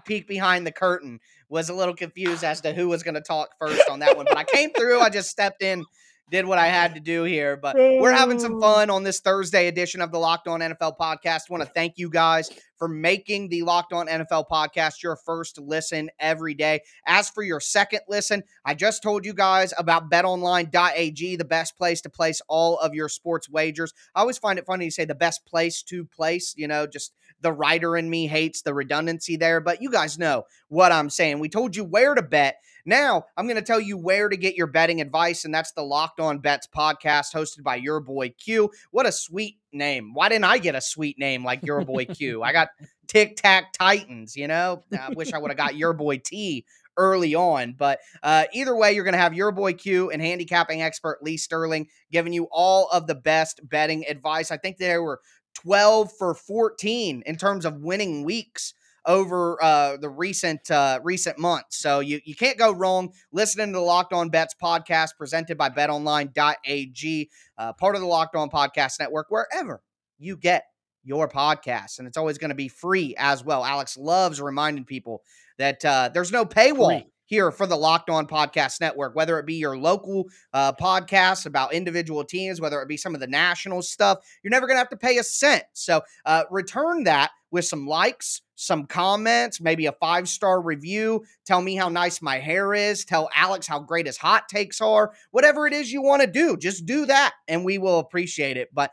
peek 0.05 0.27
behind 0.27 0.67
the 0.67 0.73
curtain. 0.73 1.21
Was 1.49 1.69
a 1.69 1.75
little 1.75 1.95
confused 1.95 2.43
as 2.43 2.61
to 2.63 2.73
who 2.73 2.89
was 2.89 3.03
gonna 3.03 3.21
talk 3.21 3.51
first 3.59 3.89
on 3.89 4.01
that 4.01 4.17
one, 4.17 4.27
but 4.29 4.37
I 4.37 4.45
came 4.45 4.71
through. 4.71 5.01
I 5.01 5.11
just 5.11 5.31
stepped 5.31 5.63
in 5.63 5.85
did 6.31 6.47
what 6.47 6.59
I 6.59 6.67
had 6.67 6.95
to 6.95 7.01
do 7.01 7.25
here. 7.25 7.57
But 7.57 7.77
we're 7.77 8.13
having 8.13 8.39
some 8.39 8.61
fun 8.61 8.91
on 8.91 9.03
this 9.03 9.21
Thursday 9.21 9.69
edition 9.69 10.01
of 10.01 10.11
the 10.11 10.19
Locked 10.19 10.49
On 10.49 10.61
NFL 10.61 10.97
podcast. 10.99 11.51
Want 11.51 11.63
to 11.63 11.69
thank 11.69 11.99
you 11.99 12.09
guys 12.09 12.51
for 12.79 12.89
making 12.89 13.49
the 13.49 13.63
Locked 13.63 13.93
On 13.93 14.07
NFL 14.07 14.47
podcast 14.51 15.03
your 15.03 15.17
first 15.17 15.59
listen 15.59 16.11
every 16.19 16.55
day. 16.55 16.81
As 17.07 17.31
for 17.31 17.43
your 17.43 17.61
second 17.61 18.01
listen, 18.09 18.43
I 18.65 18.75
just 18.75 19.03
told 19.03 19.25
you 19.25 19.35
guys 19.35 19.73
about 19.77 20.11
betonline.ag, 20.11 21.37
the 21.37 21.45
best 21.45 21.77
place 21.77 22.01
to 22.03 22.11
place 22.11 22.41
all 22.49 22.79
of 22.79 22.95
your 22.95 23.09
sports 23.09 23.49
wagers. 23.49 23.93
I 24.15 24.21
always 24.21 24.39
find 24.39 24.59
it 24.59 24.67
funny 24.67 24.87
to 24.87 24.93
say 24.93 25.05
the 25.05 25.15
best 25.15 25.45
place 25.47 25.83
to 25.85 26.05
place, 26.05 26.55
you 26.57 26.69
know, 26.69 26.87
just 26.87 27.13
the 27.45 27.53
writer 27.53 27.97
in 27.97 28.09
me 28.09 28.27
hates 28.27 28.63
the 28.63 28.75
redundancy 28.75 29.37
there, 29.37 29.61
but 29.61 29.83
you 29.83 29.91
guys 29.91 30.19
know 30.19 30.45
what 30.69 30.91
I'm 30.91 31.11
saying. 31.11 31.39
We 31.39 31.51
told 31.51 31.77
you 31.77 31.85
where 31.85 32.15
to 32.15 32.23
bet. 32.23 32.57
Now, 32.87 33.27
I'm 33.37 33.47
going 33.47 33.57
to 33.57 33.63
tell 33.63 33.81
you 33.81 33.99
where 33.99 34.31
to 34.31 34.37
get 34.37 34.57
your 34.57 34.67
betting 34.67 35.03
advice, 35.03 35.45
and 35.45 35.55
that's 35.55 35.73
the 35.73 35.83
Locked 35.83 36.21
On 36.21 36.39
Bets 36.39 36.69
podcast 36.75 37.35
hosted 37.35 37.63
by 37.63 37.77
your 37.77 38.01
boy 38.01 38.31
Q. 38.31 38.71
What 38.91 39.07
a 39.07 39.13
sweet 39.13 39.59
name. 39.73 40.15
Why 40.15 40.31
didn't 40.31 40.45
I 40.45 40.57
get 40.57 40.75
a 40.75 40.81
sweet 40.81 41.19
name 41.19 41.45
like 41.45 41.65
your 41.65 41.85
boy 41.85 42.07
Q? 42.07 42.43
I 42.43 42.53
got 42.53 42.69
Tic 43.07 43.37
Tac 43.37 43.75
Titans, 43.75 44.37
you 44.37 44.49
know? 44.49 44.83
I 44.99 45.11
wish 45.11 45.35
I 45.35 45.39
would 45.39 45.51
have 45.51 45.59
got 45.59 45.77
your 45.77 45.93
boy 45.93 46.19
T 46.25 46.65
early 46.97 47.35
on. 47.35 47.75
But 47.77 48.01
uh, 48.23 48.45
either 48.53 48.75
way, 48.75 48.93
you're 48.93 49.05
going 49.05 49.15
to 49.15 49.19
have 49.19 49.35
your 49.35 49.53
boy 49.53 49.75
Q 49.75 50.11
and 50.11 50.21
handicapping 50.23 50.83
expert 50.83 51.23
Lee 51.23 51.37
Sterling 51.37 51.89
giving 52.11 52.33
you 52.33 52.49
all 52.51 52.89
of 52.93 53.07
the 53.07 53.15
best 53.15 53.61
betting 53.69 54.05
advice. 54.09 54.51
I 54.51 54.57
think 54.57 54.79
there 54.79 55.03
were 55.03 55.21
12 55.55 56.13
for 56.19 56.35
14 56.35 57.23
in 57.25 57.37
terms 57.37 57.65
of 57.65 57.83
winning 57.83 58.25
weeks 58.25 58.75
over 59.07 59.63
uh, 59.63 59.97
the 59.99 60.09
recent 60.09 60.71
uh, 60.71 61.01
recent 61.03 61.39
months. 61.39 61.79
So 61.79 62.01
you, 62.01 62.21
you 62.25 62.35
can't 62.35 62.59
go 62.59 62.73
wrong 62.73 63.13
listening 63.33 63.69
to 63.69 63.79
the 63.79 63.85
Locked 63.85 64.13
On 64.13 64.29
Bets 64.31 64.55
podcast 64.61 65.11
presented 65.19 65.59
by 65.59 65.69
betonline.ag, 65.71 67.31
uh, 67.59 67.73
part 67.75 67.95
of 67.95 68.01
the 68.01 68.07
Locked 68.07 68.37
On 68.37 68.49
Podcast 68.49 68.99
Network, 68.99 69.27
wherever 69.29 69.83
you 70.19 70.37
get 70.37 70.65
your 71.03 71.29
podcast. 71.29 71.99
And 71.99 72.09
it's 72.09 72.17
always 72.17 72.39
going 72.39 72.49
to 72.49 72.55
be 72.55 72.69
free 72.69 73.15
as 73.19 73.45
well. 73.45 73.65
Alex 73.65 73.97
loves 73.99 74.41
reminding 74.41 74.85
people 74.85 75.23
that 75.59 75.85
uh, 75.85 76.09
there's 76.13 76.33
no 76.33 76.45
paywall. 76.47 77.03
Free 77.03 77.11
here 77.27 77.51
for 77.51 77.67
the 77.67 77.77
Locked 77.77 78.11
On 78.11 78.27
Podcast 78.27 78.81
Network, 78.81 79.15
whether 79.15 79.39
it 79.39 79.47
be 79.47 79.55
your 79.55 79.77
local 79.77 80.27
uh, 80.53 80.73
podcasts 80.73 81.47
about 81.47 81.73
individual 81.73 82.25
teams, 82.25 82.61
whether 82.61 82.81
it 82.83 82.89
be 82.89 82.97
some 82.97 83.15
of 83.15 83.21
the 83.21 83.27
national 83.27 83.83
stuff, 83.83 84.19
you're 84.43 84.51
never 84.51 84.67
going 84.67 84.77
to 84.77 84.81
have 84.81 84.91
to 84.91 84.97
pay 84.97 85.19
a 85.19 85.25
cent. 85.25 85.65
So 85.73 86.03
uh, 86.25 86.45
return 86.51 87.05
that 87.05 87.31
with 87.51 87.65
some 87.65 87.87
likes, 87.87 88.43
some 88.57 88.85
comments, 88.85 89.61
maybe 89.61 89.87
a 89.87 89.93
five 89.93 90.29
star 90.29 90.61
review. 90.61 91.25
Tell 91.47 91.63
me 91.63 91.77
how 91.77 91.89
nice 91.89 92.21
my 92.21 92.39
hair 92.39 92.75
is. 92.75 93.05
Tell 93.05 93.31
Alex 93.35 93.67
how 93.67 93.79
great 93.79 94.07
his 94.07 94.17
hot 94.17 94.49
takes 94.49 94.81
are. 94.81 95.13
Whatever 95.31 95.67
it 95.67 95.73
is 95.73 95.93
you 95.93 96.03
want 96.03 96.23
to 96.23 96.29
do, 96.29 96.57
just 96.57 96.85
do 96.85 97.07
that 97.07 97.35
and 97.47 97.65
we 97.65 97.79
will 97.79 98.01
appreciate 98.01 98.57
it. 98.57 98.71
But 98.75 98.91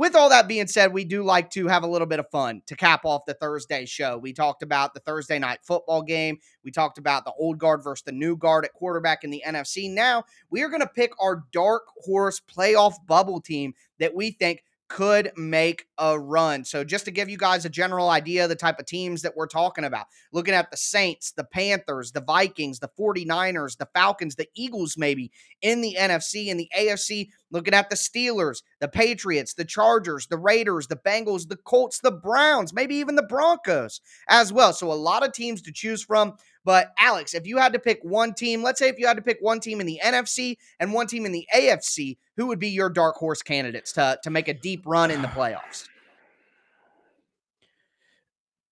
with 0.00 0.16
all 0.16 0.30
that 0.30 0.48
being 0.48 0.66
said, 0.66 0.94
we 0.94 1.04
do 1.04 1.22
like 1.22 1.50
to 1.50 1.66
have 1.66 1.82
a 1.82 1.86
little 1.86 2.06
bit 2.06 2.18
of 2.18 2.30
fun 2.30 2.62
to 2.66 2.74
cap 2.74 3.04
off 3.04 3.26
the 3.26 3.34
Thursday 3.34 3.84
show. 3.84 4.16
We 4.16 4.32
talked 4.32 4.62
about 4.62 4.94
the 4.94 5.00
Thursday 5.00 5.38
night 5.38 5.58
football 5.62 6.00
game. 6.00 6.38
We 6.64 6.70
talked 6.70 6.96
about 6.96 7.26
the 7.26 7.32
old 7.32 7.58
guard 7.58 7.84
versus 7.84 8.04
the 8.04 8.12
new 8.12 8.34
guard 8.34 8.64
at 8.64 8.72
quarterback 8.72 9.24
in 9.24 9.30
the 9.30 9.42
NFC. 9.46 9.90
Now 9.90 10.24
we 10.48 10.62
are 10.62 10.70
going 10.70 10.80
to 10.80 10.86
pick 10.86 11.12
our 11.20 11.44
dark 11.52 11.82
horse 11.98 12.40
playoff 12.40 12.94
bubble 13.06 13.42
team 13.42 13.74
that 13.98 14.14
we 14.14 14.30
think 14.30 14.62
could 14.90 15.30
make 15.36 15.84
a 15.98 16.18
run. 16.18 16.64
So, 16.64 16.82
just 16.82 17.04
to 17.04 17.10
give 17.10 17.28
you 17.28 17.38
guys 17.38 17.64
a 17.64 17.70
general 17.70 18.10
idea 18.10 18.42
of 18.42 18.48
the 18.48 18.56
type 18.56 18.80
of 18.80 18.86
teams 18.86 19.22
that 19.22 19.36
we're 19.36 19.46
talking 19.46 19.84
about, 19.84 20.06
looking 20.32 20.52
at 20.52 20.70
the 20.70 20.76
Saints, 20.76 21.32
the 21.32 21.44
Panthers, 21.44 22.10
the 22.10 22.20
Vikings, 22.20 22.80
the 22.80 22.90
49ers, 22.98 23.78
the 23.78 23.88
Falcons, 23.94 24.34
the 24.34 24.48
Eagles, 24.54 24.96
maybe 24.98 25.30
in 25.62 25.80
the 25.80 25.96
NFC 25.98 26.50
and 26.50 26.58
the 26.58 26.68
AFC, 26.76 27.28
looking 27.50 27.74
at 27.74 27.90
the 27.90 27.96
Steelers, 27.96 28.62
the 28.80 28.88
Patriots, 28.88 29.54
the 29.54 29.64
Chargers, 29.64 30.26
the 30.26 30.36
Raiders, 30.36 30.86
the 30.86 30.96
Bengals, 30.96 31.48
the 31.48 31.56
Colts, 31.56 32.00
the 32.00 32.10
Browns, 32.10 32.72
maybe 32.72 32.96
even 32.96 33.14
the 33.14 33.22
Broncos 33.22 34.00
as 34.28 34.52
well. 34.52 34.72
So, 34.72 34.92
a 34.92 34.94
lot 34.94 35.24
of 35.24 35.32
teams 35.32 35.62
to 35.62 35.72
choose 35.72 36.02
from. 36.02 36.34
But 36.64 36.92
Alex, 36.98 37.34
if 37.34 37.46
you 37.46 37.56
had 37.56 37.72
to 37.72 37.78
pick 37.78 38.00
one 38.02 38.34
team, 38.34 38.62
let's 38.62 38.78
say 38.78 38.88
if 38.88 38.98
you 38.98 39.06
had 39.06 39.16
to 39.16 39.22
pick 39.22 39.38
one 39.40 39.60
team 39.60 39.80
in 39.80 39.86
the 39.86 40.00
NFC 40.04 40.56
and 40.78 40.92
one 40.92 41.06
team 41.06 41.24
in 41.24 41.32
the 41.32 41.46
AFC, 41.54 42.18
who 42.36 42.46
would 42.48 42.58
be 42.58 42.68
your 42.68 42.90
dark 42.90 43.16
horse 43.16 43.42
candidates 43.42 43.92
to 43.92 44.18
to 44.22 44.30
make 44.30 44.48
a 44.48 44.54
deep 44.54 44.82
run 44.86 45.10
in 45.10 45.22
the 45.22 45.28
playoffs? 45.28 45.88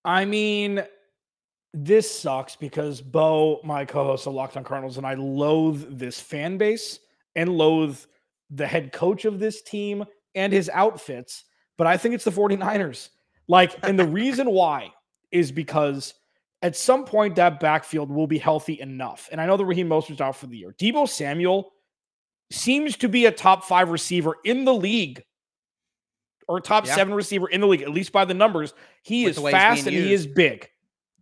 I 0.04 0.24
mean, 0.24 0.82
this 1.74 2.10
sucks 2.10 2.56
because 2.56 3.00
Bo, 3.00 3.60
my 3.62 3.84
co-host 3.84 4.26
of 4.26 4.34
Locked 4.34 4.56
On 4.56 4.64
Cardinals, 4.64 4.96
and 4.96 5.06
I 5.06 5.14
loathe 5.14 5.98
this 5.98 6.20
fan 6.20 6.56
base 6.56 7.00
and 7.36 7.50
loathe 7.50 7.98
the 8.50 8.66
head 8.66 8.92
coach 8.92 9.24
of 9.24 9.38
this 9.38 9.62
team 9.62 10.04
and 10.34 10.52
his 10.52 10.70
outfits. 10.72 11.44
But 11.76 11.86
I 11.86 11.96
think 11.96 12.14
it's 12.14 12.24
the 12.24 12.30
49ers. 12.30 13.10
Like, 13.46 13.76
and 13.82 13.98
the 13.98 14.06
reason 14.06 14.50
why 14.50 14.92
is 15.30 15.52
because 15.52 16.14
at 16.62 16.76
some 16.76 17.04
point 17.04 17.36
that 17.36 17.60
backfield 17.60 18.10
will 18.10 18.26
be 18.26 18.38
healthy 18.38 18.80
enough. 18.80 19.28
And 19.30 19.40
I 19.40 19.46
know 19.46 19.56
that 19.56 19.64
Raheem 19.64 19.88
Mostert's 19.88 20.20
out 20.20 20.36
for 20.36 20.46
the 20.46 20.56
year. 20.56 20.74
Deebo 20.78 21.08
Samuel 21.08 21.72
seems 22.50 22.96
to 22.96 23.08
be 23.08 23.26
a 23.26 23.30
top 23.30 23.64
five 23.64 23.90
receiver 23.90 24.36
in 24.44 24.64
the 24.64 24.74
league 24.74 25.22
or 26.48 26.60
top 26.60 26.86
seven 26.86 27.12
receiver 27.12 27.48
in 27.48 27.60
the 27.60 27.66
league, 27.66 27.82
at 27.82 27.90
least 27.90 28.10
by 28.10 28.24
the 28.24 28.34
numbers. 28.34 28.72
He 29.02 29.26
With 29.26 29.38
is 29.38 29.50
fast 29.50 29.86
and 29.86 29.94
used. 29.94 30.06
he 30.06 30.14
is 30.14 30.26
big. 30.26 30.68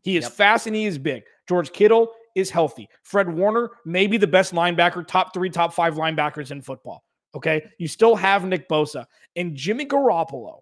He 0.03 0.17
is 0.17 0.25
yep. 0.25 0.33
fast 0.33 0.67
and 0.69 0.77
he 0.77 0.87
is 0.87 0.99
big. 0.99 1.25
George 1.49 1.73
Kittle 1.73 2.13
is 2.37 2.49
healthy. 2.49 2.89
Fred 3.03 3.29
Warner, 3.29 3.71
maybe 3.85 4.17
the 4.19 4.27
best 4.27 4.55
linebacker, 4.55 5.07
top 5.07 5.35
three, 5.35 5.51
top 5.51 5.75
five 5.75 5.95
linebackers 5.95 6.53
in 6.53 6.63
football. 6.63 7.03
Okay. 7.35 7.65
You 7.79 7.89
still 7.89 8.17
have 8.17 8.45
Nick 8.45 8.69
Bosa. 8.69 9.07
And 9.35 9.55
Jimmy 9.55 9.87
Garoppolo 9.87 10.61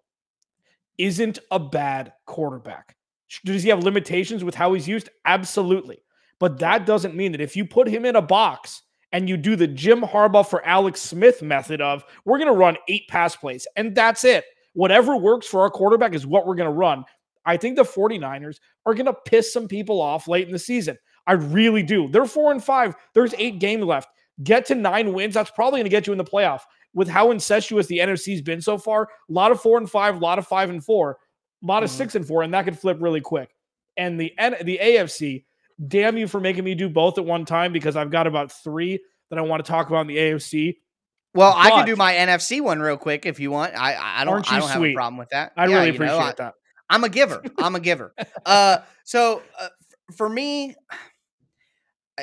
isn't 0.97 1.39
a 1.51 1.59
bad 1.59 2.13
quarterback. 2.25 2.95
Does 3.43 3.63
he 3.63 3.69
have 3.69 3.83
limitations 3.83 4.43
with 4.43 4.55
how 4.55 4.73
he's 4.73 4.87
used? 4.87 5.09
Absolutely. 5.25 5.99
But 6.39 6.59
that 6.59 6.85
doesn't 6.85 7.15
mean 7.15 7.31
that 7.31 7.41
if 7.41 7.55
you 7.55 7.65
put 7.65 7.87
him 7.87 8.05
in 8.05 8.15
a 8.15 8.21
box 8.21 8.83
and 9.11 9.29
you 9.29 9.37
do 9.37 9.55
the 9.55 9.67
Jim 9.67 10.01
Harbaugh 10.01 10.47
for 10.47 10.65
Alex 10.65 11.01
Smith 11.01 11.41
method 11.41 11.81
of 11.81 12.03
we're 12.25 12.37
going 12.37 12.51
to 12.51 12.57
run 12.57 12.77
eight 12.87 13.07
pass 13.07 13.35
plays 13.35 13.67
and 13.75 13.95
that's 13.95 14.23
it. 14.23 14.43
Whatever 14.73 15.15
works 15.15 15.47
for 15.47 15.61
our 15.61 15.69
quarterback 15.69 16.13
is 16.13 16.27
what 16.27 16.45
we're 16.45 16.55
going 16.55 16.69
to 16.69 16.75
run. 16.75 17.05
I 17.45 17.57
think 17.57 17.77
the 17.77 17.83
49ers 17.83 18.57
are 18.85 18.93
going 18.93 19.05
to 19.05 19.13
piss 19.13 19.53
some 19.53 19.67
people 19.67 20.01
off 20.01 20.27
late 20.27 20.47
in 20.47 20.51
the 20.51 20.59
season. 20.59 20.97
I 21.27 21.33
really 21.33 21.83
do. 21.83 22.09
They're 22.09 22.25
four 22.25 22.51
and 22.51 22.63
five. 22.63 22.95
There's 23.13 23.33
eight 23.37 23.59
games 23.59 23.85
left. 23.85 24.09
Get 24.43 24.65
to 24.67 24.75
nine 24.75 25.13
wins. 25.13 25.33
That's 25.33 25.51
probably 25.51 25.79
going 25.79 25.85
to 25.85 25.89
get 25.89 26.07
you 26.07 26.13
in 26.13 26.17
the 26.17 26.23
playoff. 26.23 26.61
With 26.93 27.09
how 27.09 27.31
incestuous 27.31 27.87
the 27.87 27.99
NFC's 27.99 28.41
been 28.41 28.61
so 28.61 28.77
far, 28.77 29.03
a 29.03 29.07
lot 29.33 29.51
of 29.51 29.61
four 29.61 29.77
and 29.77 29.89
five, 29.89 30.15
a 30.15 30.19
lot 30.19 30.39
of 30.39 30.47
five 30.47 30.69
and 30.69 30.83
four, 30.83 31.17
a 31.61 31.65
lot 31.65 31.83
of 31.83 31.89
mm-hmm. 31.89 31.97
six 31.97 32.15
and 32.15 32.25
four, 32.25 32.43
and 32.43 32.53
that 32.53 32.63
could 32.63 32.79
flip 32.79 32.97
really 33.01 33.21
quick. 33.21 33.49
And 33.97 34.19
the 34.19 34.33
the 34.63 34.79
AFC, 34.81 35.43
damn 35.87 36.17
you 36.17 36.27
for 36.27 36.39
making 36.39 36.63
me 36.63 36.75
do 36.75 36.89
both 36.89 37.17
at 37.17 37.25
one 37.25 37.45
time 37.45 37.73
because 37.73 37.95
I've 37.95 38.11
got 38.11 38.27
about 38.27 38.51
three 38.51 38.99
that 39.29 39.39
I 39.39 39.41
want 39.41 39.63
to 39.63 39.69
talk 39.69 39.89
about 39.89 40.01
in 40.01 40.07
the 40.07 40.17
AFC. 40.17 40.77
Well, 41.33 41.53
but, 41.53 41.65
I 41.65 41.69
can 41.71 41.85
do 41.85 41.97
my 41.97 42.13
NFC 42.13 42.61
one 42.61 42.79
real 42.79 42.97
quick 42.97 43.25
if 43.25 43.39
you 43.39 43.51
want. 43.51 43.75
I 43.75 44.21
I 44.21 44.23
don't 44.23 44.51
I 44.51 44.59
don't 44.59 44.69
have 44.69 44.83
a 44.83 44.93
problem 44.93 45.17
with 45.17 45.29
that. 45.29 45.51
I 45.57 45.67
yeah, 45.67 45.75
really 45.75 45.89
appreciate 45.89 46.17
know, 46.17 46.23
I, 46.23 46.33
that. 46.37 46.53
I'm 46.89 47.03
a 47.03 47.09
giver. 47.09 47.43
I'm 47.57 47.75
a 47.75 47.79
giver. 47.79 48.13
uh, 48.45 48.77
so 49.03 49.41
uh, 49.59 49.67
for 50.15 50.29
me, 50.29 50.75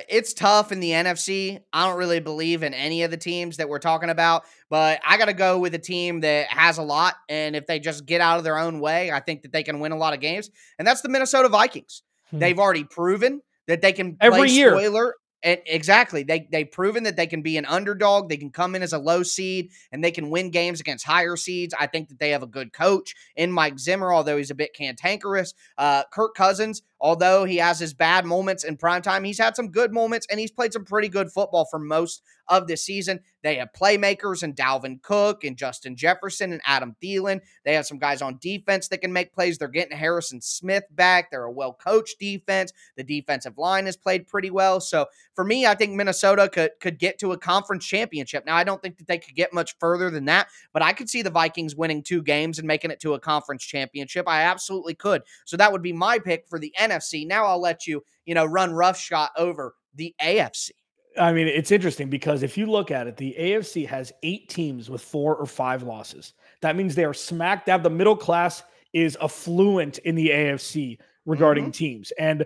it's 0.08 0.32
tough 0.32 0.72
in 0.72 0.80
the 0.80 0.90
NFC. 0.90 1.60
I 1.72 1.86
don't 1.86 1.98
really 1.98 2.20
believe 2.20 2.62
in 2.62 2.72
any 2.72 3.02
of 3.02 3.10
the 3.10 3.16
teams 3.16 3.58
that 3.58 3.68
we're 3.68 3.78
talking 3.78 4.10
about, 4.10 4.44
but 4.70 5.00
I 5.06 5.18
got 5.18 5.26
to 5.26 5.34
go 5.34 5.58
with 5.58 5.74
a 5.74 5.78
team 5.78 6.20
that 6.20 6.46
has 6.48 6.78
a 6.78 6.82
lot. 6.82 7.14
And 7.28 7.54
if 7.54 7.66
they 7.66 7.78
just 7.78 8.06
get 8.06 8.20
out 8.20 8.38
of 8.38 8.44
their 8.44 8.58
own 8.58 8.80
way, 8.80 9.10
I 9.10 9.20
think 9.20 9.42
that 9.42 9.52
they 9.52 9.62
can 9.62 9.80
win 9.80 9.92
a 9.92 9.96
lot 9.96 10.14
of 10.14 10.20
games. 10.20 10.50
And 10.78 10.88
that's 10.88 11.02
the 11.02 11.08
Minnesota 11.08 11.48
Vikings. 11.48 12.02
Hmm. 12.30 12.38
They've 12.38 12.58
already 12.58 12.84
proven 12.84 13.42
that 13.66 13.82
they 13.82 13.92
can 13.92 14.16
every 14.20 14.50
year. 14.50 14.70
Spoiler 14.70 15.14
and 15.42 15.60
exactly. 15.66 16.22
They 16.22 16.48
they've 16.50 16.70
proven 16.70 17.02
that 17.04 17.16
they 17.16 17.26
can 17.26 17.42
be 17.42 17.56
an 17.56 17.66
underdog. 17.66 18.28
They 18.28 18.36
can 18.36 18.50
come 18.50 18.74
in 18.74 18.82
as 18.82 18.92
a 18.92 18.98
low 18.98 19.22
seed 19.22 19.70
and 19.90 20.02
they 20.02 20.10
can 20.10 20.30
win 20.30 20.50
games 20.50 20.80
against 20.80 21.04
higher 21.04 21.36
seeds. 21.36 21.74
I 21.78 21.86
think 21.86 22.08
that 22.08 22.18
they 22.18 22.30
have 22.30 22.42
a 22.42 22.46
good 22.46 22.72
coach 22.72 23.14
in 23.36 23.50
Mike 23.50 23.78
Zimmer, 23.78 24.12
although 24.12 24.36
he's 24.36 24.50
a 24.50 24.54
bit 24.54 24.74
cantankerous. 24.74 25.54
Uh, 25.76 26.04
Kirk 26.12 26.34
Cousins, 26.34 26.82
although 27.02 27.44
he 27.44 27.56
has 27.56 27.80
his 27.80 27.92
bad 27.92 28.24
moments 28.24 28.62
in 28.62 28.76
prime 28.76 29.02
time, 29.02 29.24
he's 29.24 29.38
had 29.38 29.56
some 29.56 29.68
good 29.68 29.92
moments 29.92 30.26
and 30.30 30.38
he's 30.38 30.52
played 30.52 30.72
some 30.72 30.84
pretty 30.84 31.08
good 31.08 31.30
football 31.30 31.66
for 31.66 31.80
most 31.80 32.22
of 32.48 32.66
this 32.66 32.84
season. 32.84 33.20
They 33.42 33.56
have 33.56 33.72
playmakers 33.72 34.44
and 34.44 34.54
Dalvin 34.54 35.02
Cook 35.02 35.42
and 35.42 35.56
Justin 35.56 35.96
Jefferson 35.96 36.52
and 36.52 36.60
Adam 36.64 36.94
Thielen. 37.02 37.40
They 37.64 37.74
have 37.74 37.86
some 37.86 37.98
guys 37.98 38.22
on 38.22 38.38
defense 38.40 38.88
that 38.88 39.00
can 39.00 39.12
make 39.12 39.32
plays. 39.32 39.58
They're 39.58 39.68
getting 39.68 39.96
Harrison 39.96 40.40
Smith 40.40 40.84
back. 40.92 41.30
They're 41.30 41.44
a 41.44 41.50
well 41.50 41.72
coached 41.72 42.20
defense. 42.20 42.72
The 42.96 43.02
defensive 43.02 43.58
line 43.58 43.86
has 43.86 43.96
played 43.96 44.28
pretty 44.28 44.50
well. 44.50 44.80
So 44.80 45.06
for 45.34 45.44
me, 45.44 45.66
I 45.66 45.74
think 45.74 45.92
Minnesota 45.92 46.48
could 46.48 46.70
could 46.80 46.98
get 46.98 47.18
to 47.18 47.32
a 47.32 47.38
conference 47.38 47.84
championship. 47.84 48.46
Now 48.46 48.56
I 48.56 48.64
don't 48.64 48.80
think 48.80 48.98
that 48.98 49.08
they 49.08 49.18
could 49.18 49.34
get 49.34 49.52
much 49.52 49.76
further 49.80 50.10
than 50.10 50.26
that, 50.26 50.48
but 50.72 50.82
I 50.82 50.92
could 50.92 51.08
see 51.08 51.22
the 51.22 51.30
Vikings 51.30 51.74
winning 51.74 52.02
two 52.02 52.22
games 52.22 52.58
and 52.60 52.68
making 52.68 52.92
it 52.92 53.00
to 53.00 53.14
a 53.14 53.20
conference 53.20 53.64
championship. 53.64 54.28
I 54.28 54.42
absolutely 54.42 54.94
could. 54.94 55.22
So 55.46 55.56
that 55.56 55.72
would 55.72 55.82
be 55.82 55.92
my 55.92 56.20
pick 56.20 56.46
for 56.48 56.58
the 56.60 56.72
NFC. 56.78 56.91
Now 57.26 57.46
I'll 57.46 57.60
let 57.60 57.86
you, 57.86 58.02
you 58.24 58.34
know, 58.34 58.44
run 58.44 58.72
roughshod 58.72 59.30
over 59.36 59.74
the 59.94 60.14
AFC. 60.20 60.70
I 61.18 61.32
mean, 61.32 61.46
it's 61.46 61.70
interesting 61.70 62.08
because 62.08 62.42
if 62.42 62.56
you 62.56 62.66
look 62.66 62.90
at 62.90 63.06
it, 63.06 63.16
the 63.16 63.34
AFC 63.38 63.86
has 63.86 64.12
eight 64.22 64.48
teams 64.48 64.88
with 64.88 65.02
four 65.02 65.36
or 65.36 65.46
five 65.46 65.82
losses. 65.82 66.32
That 66.62 66.76
means 66.76 66.94
they 66.94 67.04
are 67.04 67.14
smack 67.14 67.66
dab. 67.66 67.82
The 67.82 67.90
middle 67.90 68.16
class 68.16 68.62
is 68.92 69.16
affluent 69.20 69.98
in 69.98 70.14
the 70.14 70.28
AFC 70.30 70.98
regarding 71.26 71.64
mm-hmm. 71.64 71.72
teams. 71.72 72.12
And, 72.18 72.44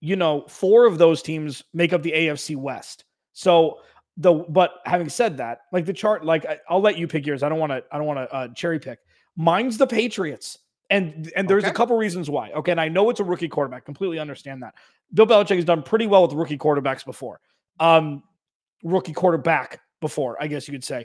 you 0.00 0.16
know, 0.16 0.44
four 0.48 0.86
of 0.86 0.98
those 0.98 1.22
teams 1.22 1.64
make 1.74 1.92
up 1.92 2.02
the 2.02 2.12
AFC 2.12 2.56
West. 2.56 3.04
So, 3.32 3.80
the 4.18 4.32
but 4.32 4.80
having 4.86 5.10
said 5.10 5.36
that, 5.38 5.62
like 5.72 5.84
the 5.84 5.92
chart, 5.92 6.24
like 6.24 6.46
I, 6.46 6.58
will 6.70 6.80
let 6.80 6.96
you 6.96 7.06
pick 7.06 7.26
yours. 7.26 7.42
I 7.42 7.50
don't 7.50 7.58
want 7.58 7.72
to. 7.72 7.84
I 7.92 7.98
don't 7.98 8.06
want 8.06 8.18
to 8.18 8.34
uh, 8.34 8.48
cherry 8.48 8.78
pick. 8.78 8.98
Mine's 9.36 9.76
the 9.76 9.86
Patriots, 9.86 10.58
and 10.90 11.32
and 11.36 11.48
there's 11.48 11.64
okay. 11.64 11.70
a 11.70 11.74
couple 11.74 11.96
reasons 11.96 12.30
why. 12.30 12.50
Okay, 12.52 12.72
and 12.72 12.80
I 12.80 12.88
know 12.88 13.10
it's 13.10 13.20
a 13.20 13.24
rookie 13.24 13.48
quarterback. 13.48 13.84
Completely 13.84 14.18
understand 14.18 14.62
that. 14.62 14.74
Bill 15.14 15.26
Belichick 15.26 15.56
has 15.56 15.64
done 15.64 15.82
pretty 15.82 16.06
well 16.06 16.22
with 16.22 16.32
rookie 16.32 16.58
quarterbacks 16.58 17.04
before 17.04 17.40
um, 17.80 18.22
rookie 18.82 19.12
quarterback 19.12 19.80
before, 20.00 20.36
I 20.40 20.46
guess 20.46 20.66
you 20.68 20.72
could 20.72 20.84
say. 20.84 21.04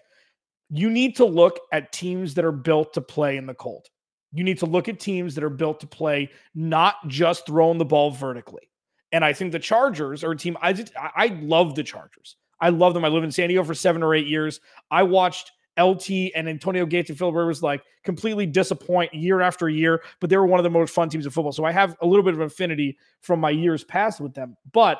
You 0.69 0.89
need 0.89 1.15
to 1.17 1.25
look 1.25 1.59
at 1.73 1.91
teams 1.91 2.33
that 2.35 2.45
are 2.45 2.51
built 2.51 2.93
to 2.93 3.01
play 3.01 3.37
in 3.37 3.45
the 3.45 3.53
cold. 3.53 3.87
You 4.33 4.43
need 4.43 4.59
to 4.59 4.65
look 4.65 4.87
at 4.87 4.99
teams 4.99 5.35
that 5.35 5.43
are 5.43 5.49
built 5.49 5.81
to 5.81 5.87
play 5.87 6.29
not 6.55 6.95
just 7.07 7.45
throwing 7.45 7.77
the 7.77 7.85
ball 7.85 8.11
vertically. 8.11 8.69
And 9.11 9.25
I 9.25 9.33
think 9.33 9.51
the 9.51 9.59
Chargers 9.59 10.23
are 10.23 10.31
a 10.31 10.37
team. 10.37 10.57
I 10.61 10.71
just, 10.71 10.93
I 10.97 11.37
love 11.41 11.75
the 11.75 11.83
Chargers. 11.83 12.37
I 12.61 12.69
love 12.69 12.93
them. 12.93 13.03
I 13.03 13.09
lived 13.09 13.25
in 13.25 13.31
San 13.31 13.49
Diego 13.49 13.63
for 13.65 13.73
seven 13.73 14.01
or 14.03 14.15
eight 14.15 14.27
years. 14.27 14.61
I 14.89 15.03
watched 15.03 15.51
LT 15.79 16.31
and 16.35 16.49
Antonio 16.49 16.85
Gates 16.85 17.09
and 17.09 17.17
Philip 17.17 17.35
Rivers 17.35 17.63
like 17.63 17.81
completely 18.03 18.45
disappoint 18.45 19.13
year 19.13 19.41
after 19.41 19.69
year, 19.69 20.03
but 20.19 20.29
they 20.29 20.37
were 20.37 20.45
one 20.45 20.59
of 20.59 20.63
the 20.63 20.69
most 20.69 20.93
fun 20.93 21.09
teams 21.09 21.25
of 21.25 21.33
football. 21.33 21.51
So 21.51 21.65
I 21.65 21.71
have 21.71 21.95
a 22.01 22.05
little 22.05 22.23
bit 22.23 22.33
of 22.33 22.41
affinity 22.41 22.97
from 23.21 23.39
my 23.39 23.49
years 23.49 23.83
past 23.83 24.19
with 24.19 24.33
them. 24.33 24.57
But 24.73 24.99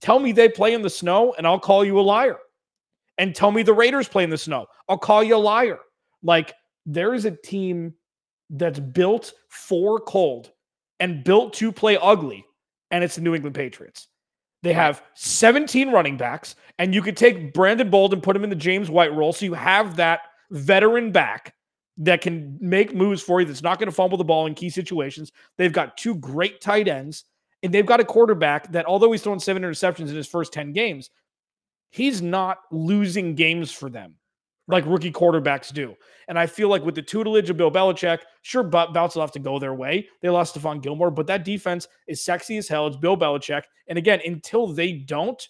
Tell 0.00 0.18
me 0.18 0.32
they 0.32 0.48
play 0.48 0.74
in 0.74 0.82
the 0.82 0.90
snow, 0.90 1.34
and 1.36 1.46
I'll 1.46 1.58
call 1.58 1.84
you 1.84 1.98
a 1.98 2.02
liar. 2.02 2.38
And 3.16 3.34
tell 3.34 3.50
me 3.50 3.62
the 3.62 3.74
Raiders 3.74 4.08
play 4.08 4.22
in 4.22 4.30
the 4.30 4.38
snow. 4.38 4.66
I'll 4.88 4.98
call 4.98 5.24
you 5.24 5.36
a 5.36 5.38
liar. 5.38 5.78
Like 6.22 6.54
there 6.86 7.14
is 7.14 7.24
a 7.24 7.30
team 7.30 7.94
that's 8.50 8.78
built 8.78 9.32
for 9.48 9.98
cold 10.00 10.52
and 11.00 11.24
built 11.24 11.52
to 11.54 11.72
play 11.72 11.98
ugly, 12.00 12.44
and 12.90 13.02
it's 13.02 13.16
the 13.16 13.22
New 13.22 13.34
England 13.34 13.56
Patriots. 13.56 14.08
They 14.62 14.72
have 14.72 15.02
17 15.14 15.90
running 15.90 16.16
backs, 16.16 16.56
and 16.78 16.94
you 16.94 17.02
could 17.02 17.16
take 17.16 17.54
Brandon 17.54 17.90
Bolden 17.90 18.20
put 18.20 18.34
him 18.36 18.44
in 18.44 18.50
the 18.50 18.56
James 18.56 18.90
White 18.90 19.14
role. 19.14 19.32
So 19.32 19.44
you 19.44 19.54
have 19.54 19.96
that 19.96 20.20
veteran 20.50 21.12
back 21.12 21.54
that 21.98 22.20
can 22.20 22.56
make 22.60 22.94
moves 22.94 23.22
for 23.22 23.40
you 23.40 23.46
that's 23.46 23.62
not 23.62 23.78
going 23.78 23.88
to 23.88 23.94
fumble 23.94 24.18
the 24.18 24.24
ball 24.24 24.46
in 24.46 24.54
key 24.54 24.70
situations. 24.70 25.32
They've 25.56 25.72
got 25.72 25.96
two 25.96 26.14
great 26.16 26.60
tight 26.60 26.88
ends. 26.88 27.24
And 27.62 27.74
they've 27.74 27.86
got 27.86 28.00
a 28.00 28.04
quarterback 28.04 28.70
that, 28.72 28.86
although 28.86 29.10
he's 29.10 29.22
thrown 29.22 29.40
seven 29.40 29.62
interceptions 29.62 30.08
in 30.08 30.14
his 30.14 30.28
first 30.28 30.52
10 30.52 30.72
games, 30.72 31.10
he's 31.90 32.22
not 32.22 32.58
losing 32.70 33.34
games 33.34 33.72
for 33.72 33.90
them 33.90 34.14
like 34.68 34.86
rookie 34.86 35.10
quarterbacks 35.10 35.72
do. 35.72 35.94
And 36.28 36.38
I 36.38 36.46
feel 36.46 36.68
like 36.68 36.84
with 36.84 36.94
the 36.94 37.02
tutelage 37.02 37.48
of 37.48 37.56
Bill 37.56 37.70
Belichick, 37.70 38.20
sure, 38.42 38.62
but 38.62 38.92
Bouts 38.92 39.14
will 39.14 39.22
have 39.22 39.32
to 39.32 39.38
go 39.38 39.58
their 39.58 39.74
way. 39.74 40.08
They 40.20 40.28
lost 40.28 40.54
Stephon 40.54 40.82
Gilmore, 40.82 41.10
but 41.10 41.26
that 41.26 41.44
defense 41.44 41.88
is 42.06 42.22
sexy 42.22 42.58
as 42.58 42.68
hell. 42.68 42.86
It's 42.86 42.96
Bill 42.96 43.16
Belichick. 43.16 43.62
And 43.88 43.96
again, 43.96 44.20
until 44.24 44.66
they 44.68 44.92
don't, 44.92 45.42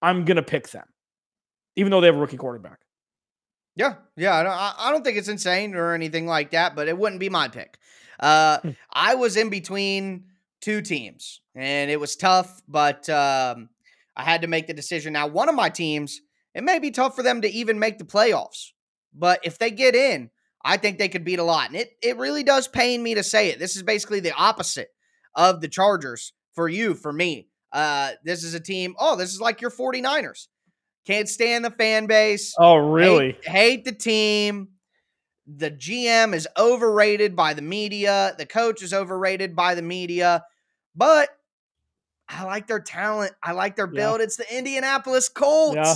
I'm 0.00 0.24
going 0.24 0.36
to 0.36 0.42
pick 0.42 0.70
them, 0.70 0.86
even 1.76 1.90
though 1.90 2.00
they 2.00 2.06
have 2.06 2.16
a 2.16 2.20
rookie 2.20 2.38
quarterback. 2.38 2.78
Yeah, 3.76 3.94
yeah. 4.16 4.34
I 4.34 4.42
don't, 4.42 4.52
I 4.54 4.90
don't 4.90 5.04
think 5.04 5.18
it's 5.18 5.28
insane 5.28 5.74
or 5.74 5.92
anything 5.92 6.26
like 6.26 6.52
that, 6.52 6.74
but 6.74 6.88
it 6.88 6.96
wouldn't 6.96 7.20
be 7.20 7.28
my 7.28 7.48
pick. 7.48 7.78
Uh, 8.18 8.60
hmm. 8.60 8.70
I 8.92 9.14
was 9.14 9.36
in 9.36 9.50
between 9.50 10.24
two 10.60 10.80
teams, 10.80 11.40
and 11.54 11.90
it 11.90 12.00
was 12.00 12.16
tough, 12.16 12.62
but 12.68 13.08
um, 13.10 13.68
I 14.16 14.22
had 14.22 14.42
to 14.42 14.48
make 14.48 14.66
the 14.66 14.74
decision. 14.74 15.12
Now, 15.12 15.26
one 15.26 15.48
of 15.48 15.54
my 15.54 15.68
teams, 15.68 16.20
it 16.54 16.64
may 16.64 16.78
be 16.78 16.90
tough 16.90 17.16
for 17.16 17.22
them 17.22 17.42
to 17.42 17.48
even 17.48 17.78
make 17.78 17.98
the 17.98 18.04
playoffs, 18.04 18.70
but 19.12 19.40
if 19.42 19.58
they 19.58 19.70
get 19.70 19.94
in, 19.94 20.30
I 20.64 20.76
think 20.76 20.98
they 20.98 21.08
could 21.08 21.24
beat 21.24 21.38
a 21.38 21.44
lot. 21.44 21.68
And 21.68 21.76
it, 21.76 21.90
it 22.02 22.16
really 22.16 22.42
does 22.42 22.68
pain 22.68 23.02
me 23.02 23.14
to 23.14 23.22
say 23.22 23.50
it. 23.50 23.58
This 23.58 23.76
is 23.76 23.82
basically 23.82 24.20
the 24.20 24.32
opposite 24.32 24.88
of 25.34 25.60
the 25.60 25.68
Chargers 25.68 26.32
for 26.54 26.68
you, 26.68 26.94
for 26.94 27.12
me. 27.12 27.48
Uh, 27.72 28.12
this 28.24 28.44
is 28.44 28.54
a 28.54 28.60
team, 28.60 28.94
oh, 28.98 29.16
this 29.16 29.32
is 29.32 29.40
like 29.40 29.60
your 29.60 29.70
49ers. 29.70 30.46
Can't 31.06 31.28
stand 31.28 31.64
the 31.64 31.70
fan 31.70 32.06
base. 32.06 32.54
Oh, 32.58 32.76
really? 32.76 33.36
Hate, 33.42 33.48
hate 33.48 33.84
the 33.84 33.92
team. 33.92 34.68
the 35.46 35.70
GM 35.70 36.34
is 36.34 36.48
overrated 36.56 37.36
by 37.36 37.52
the 37.52 37.62
media, 37.62 38.34
the 38.38 38.46
coach 38.46 38.82
is 38.82 38.94
overrated 38.94 39.54
by 39.54 39.74
the 39.74 39.82
media, 39.82 40.44
but 40.96 41.28
I 42.28 42.44
like 42.44 42.66
their 42.66 42.80
talent. 42.80 43.32
I 43.42 43.52
like 43.52 43.76
their 43.76 43.86
build. 43.86 44.20
Yeah. 44.20 44.24
It's 44.24 44.36
the 44.36 44.56
Indianapolis 44.56 45.28
Colts. 45.28 45.76
Yeah. 45.76 45.94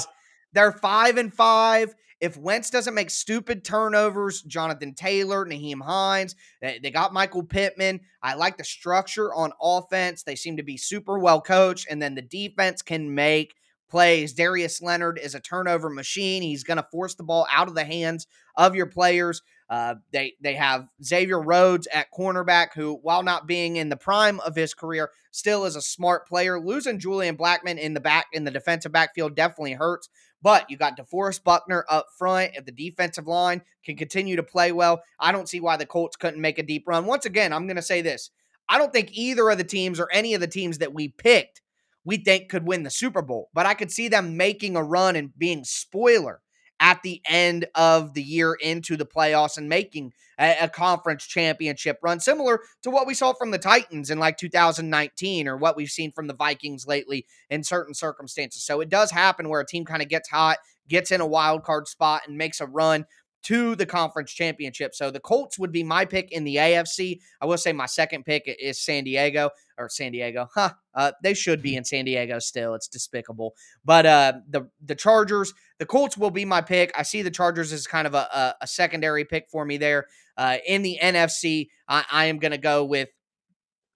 They're 0.53 0.73
five 0.73 1.17
and 1.17 1.33
five. 1.33 1.95
If 2.21 2.37
Wentz 2.37 2.71
doesn't 2.71 2.95
make 2.95 3.11
stupid 3.11 3.65
turnovers, 3.65 4.43
Jonathan 4.43 4.93
Taylor, 4.95 5.47
Nyheim 5.47 5.81
Hines, 5.81 6.35
they, 6.61 6.81
they 6.83 6.91
got 6.91 7.13
Michael 7.13 7.45
Pittman. 7.45 8.01
I 8.23 8.35
like 8.35 8.57
the 8.59 8.65
structure 8.65 9.33
on 9.33 9.53
offense. 9.63 10.25
They 10.25 10.35
seem 10.35 10.57
to 10.57 10.65
be 10.65 10.77
super 10.77 11.19
well 11.19 11.41
coached, 11.41 11.87
and 11.89 12.03
then 12.03 12.17
the 12.17 12.23
defense 12.23 12.83
can 12.83 13.15
make 13.15 13.55
plays. 13.89 14.33
Darius 14.35 14.83
Leonard 14.83 15.19
is 15.23 15.35
a 15.35 15.41
turnover 15.41 15.89
machine. 15.89 16.43
He's 16.43 16.65
going 16.65 16.77
to 16.77 16.89
force 16.91 17.15
the 17.15 17.23
ball 17.23 17.47
out 17.51 17.69
of 17.69 17.75
the 17.75 17.85
hands 17.85 18.27
of 18.57 18.75
your 18.75 18.87
players. 18.87 19.43
Uh, 19.69 19.97
they 20.13 20.35
they 20.41 20.55
have 20.55 20.89
Xavier 21.03 21.41
Rhodes 21.41 21.87
at 21.93 22.13
cornerback, 22.13 22.69
who, 22.75 22.95
while 23.03 23.23
not 23.23 23.47
being 23.47 23.77
in 23.77 23.91
the 23.91 23.97
prime 23.97 24.41
of 24.41 24.57
his 24.57 24.73
career, 24.73 25.11
still 25.31 25.65
is 25.67 25.77
a 25.77 25.83
smart 25.83 26.27
player. 26.27 26.59
Losing 26.59 26.99
Julian 26.99 27.37
Blackmon 27.37 27.79
in 27.79 27.95
the 27.95 28.01
back 28.01 28.27
in 28.33 28.45
the 28.45 28.51
defensive 28.51 28.93
backfield 28.93 29.35
definitely 29.37 29.75
hurts. 29.75 30.09
But 30.41 30.71
you 30.71 30.77
got 30.77 30.97
DeForest 30.97 31.43
Buckner 31.43 31.85
up 31.91 32.07
front. 32.17 32.53
If 32.55 32.65
the 32.65 32.73
defensive 32.73 33.27
line 33.27 33.61
can 33.85 33.97
continue 33.97 34.37
to 34.37 34.43
play 34.43 34.71
well, 34.71 35.03
I 35.19 35.33
don't 35.33 35.49
see 35.49 35.61
why 35.61 35.77
the 35.77 35.85
Colts 35.85 36.17
couldn't 36.17 36.41
make 36.41 36.59
a 36.59 36.63
deep 36.63 36.87
run. 36.87 37.07
Once 37.07 37.27
again, 37.27 37.53
I'm 37.53 37.67
going 37.67 37.77
to 37.77 37.83
say 37.83 38.01
this: 38.01 38.31
I 38.69 38.79
don't 38.79 38.93
think 38.93 39.11
either 39.13 39.51
of 39.51 39.59
the 39.59 39.65
teams 39.65 40.01
or 40.01 40.09
any 40.13 40.35
of 40.35 40.41
the 40.41 40.47
teams 40.47 40.79
that 40.79 40.95
we 40.95 41.09
picked 41.09 41.61
we 42.09 42.17
think 42.17 42.49
could 42.49 42.67
win 42.67 42.85
the 42.85 42.91
Super 42.91 43.21
Bowl, 43.21 43.51
but 43.53 43.67
I 43.67 43.75
could 43.75 43.93
see 43.93 44.09
them 44.09 44.39
making 44.39 44.77
a 44.77 44.83
run 44.83 45.15
and 45.15 45.37
being 45.37 45.63
spoiler 45.63 46.41
at 46.81 47.03
the 47.03 47.21
end 47.29 47.67
of 47.75 48.15
the 48.15 48.23
year 48.23 48.55
into 48.55 48.97
the 48.97 49.07
playoffs 49.07 49.59
and 49.59 49.69
making 49.69 50.13
a, 50.39 50.57
a, 50.63 50.69
conference 50.69 51.25
championship 51.25 51.99
run, 52.03 52.21
similar 52.21 52.61
to 52.83 52.91
what 52.91 53.07
we 53.07 53.15
saw 53.15 53.33
from 53.33 53.51
the 53.51 53.59
Titans 53.59 54.11
in 54.11 54.19
like 54.19 54.37
2019 54.37 55.49
or 55.49 55.57
what 55.57 55.77
we've 55.77 55.89
seen 55.89 56.13
from 56.13 56.29
the 56.29 56.35
Vikings 56.35 56.87
lately 56.87 57.27
in 57.51 57.65
certain 57.65 57.95
circumstances. 57.95 58.63
So 58.65 58.81
it 58.81 58.89
does 58.89 59.11
happen 59.11 59.49
where 59.49 59.61
a 59.61 59.67
team 59.67 59.85
kind 59.85 60.03
of 60.03 60.09
gets 60.09 60.29
hot, 60.29 60.59
gets 60.89 61.11
in 61.11 61.21
a 61.21 61.27
wild 61.27 61.65
card 61.65 61.89
spot, 61.89 62.23
and 62.27 62.39
makes 62.39 62.61
a 62.61 62.67
run 62.67 63.07
to 63.45 63.75
the 63.77 63.87
conference 63.87 64.33
championship. 64.33 64.95
So 64.95 65.11
the 65.11 65.21
Colts 65.21 65.59
would 65.59 65.73
be 65.73 65.83
my 65.83 66.05
pick 66.05 66.33
in 66.33 66.45
the 66.45 66.57
AFC. 66.57 67.21
I 67.41 67.47
will 67.47 67.59
say 67.59 67.73
my 67.73 67.87
second 67.87 68.25
pick 68.25 68.45
is 68.47 68.81
San 68.81 69.05
Diego 69.05 69.51
or 69.79 69.89
San 69.89 70.13
Diego. 70.13 70.49
Huh. 70.55 70.71
Uh, 70.95 71.13
they 71.23 71.35
should 71.35 71.63
be 71.63 71.77
in 71.77 71.85
San 71.85 72.05
Diego 72.05 72.41
still. 72.41 72.75
It's 72.75 72.89
despicable. 72.89 73.55
But 73.85 74.07
uh, 74.07 74.33
the 74.49 74.69
the 74.85 74.95
Chargers, 74.95 75.55
the 75.79 75.87
Colts 75.87 76.17
will 76.17 76.31
be 76.31 76.45
my 76.45 76.61
pick. 76.61 76.93
I 76.97 77.03
see 77.03 77.23
the 77.23 77.31
Chargers 77.31 77.73
as 77.73 77.87
kind 77.87 78.07
of 78.07 78.15
a, 78.15 78.29
a, 78.33 78.55
a 78.63 78.67
secondary 78.67 79.25
pick 79.25 79.49
for 79.51 79.65
me 79.65 79.77
there. 79.77 80.07
Uh, 80.37 80.59
in 80.67 80.83
the 80.83 80.99
NFC, 81.03 81.69
I, 81.89 82.05
I 82.11 82.25
am 82.27 82.39
going 82.39 82.53
to 82.53 82.59
go 82.59 82.85
with 82.85 83.09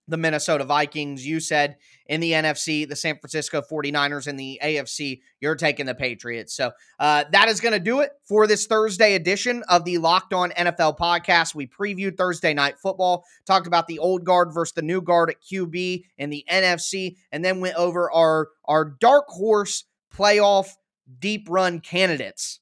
the 0.08 0.16
Minnesota 0.16 0.64
Vikings. 0.64 1.26
You 1.26 1.40
said 1.40 1.76
in 2.06 2.20
the 2.20 2.32
NFC, 2.32 2.88
the 2.88 2.96
San 2.96 3.18
Francisco 3.18 3.62
49ers. 3.62 4.26
In 4.26 4.36
the 4.36 4.60
AFC, 4.62 5.20
you're 5.40 5.54
taking 5.54 5.86
the 5.86 5.94
Patriots. 5.94 6.54
So 6.54 6.72
uh, 6.98 7.24
that 7.32 7.48
is 7.48 7.60
going 7.60 7.72
to 7.72 7.80
do 7.80 8.00
it 8.00 8.10
for 8.28 8.46
this 8.46 8.66
Thursday 8.66 9.14
edition 9.14 9.62
of 9.68 9.84
the 9.84 9.98
Locked 9.98 10.34
On 10.34 10.50
NFL 10.50 10.98
podcast. 10.98 11.54
We 11.54 11.66
previewed 11.66 12.16
Thursday 12.16 12.52
night 12.52 12.78
football, 12.78 13.24
talked 13.46 13.66
about 13.66 13.86
the 13.86 13.98
old 14.00 14.24
guard 14.24 14.52
versus 14.52 14.74
the 14.74 14.82
new 14.82 15.00
guard 15.00 15.30
at 15.30 15.36
QB 15.42 16.04
in 16.18 16.30
the 16.30 16.44
NFC, 16.50 17.16
and 17.30 17.44
then 17.44 17.60
went 17.60 17.76
over 17.76 18.10
our, 18.10 18.48
our 18.64 18.84
dark 18.84 19.26
horse 19.28 19.84
playoff 20.14 20.68
deep 21.18 21.46
run 21.48 21.80
candidates 21.80 22.60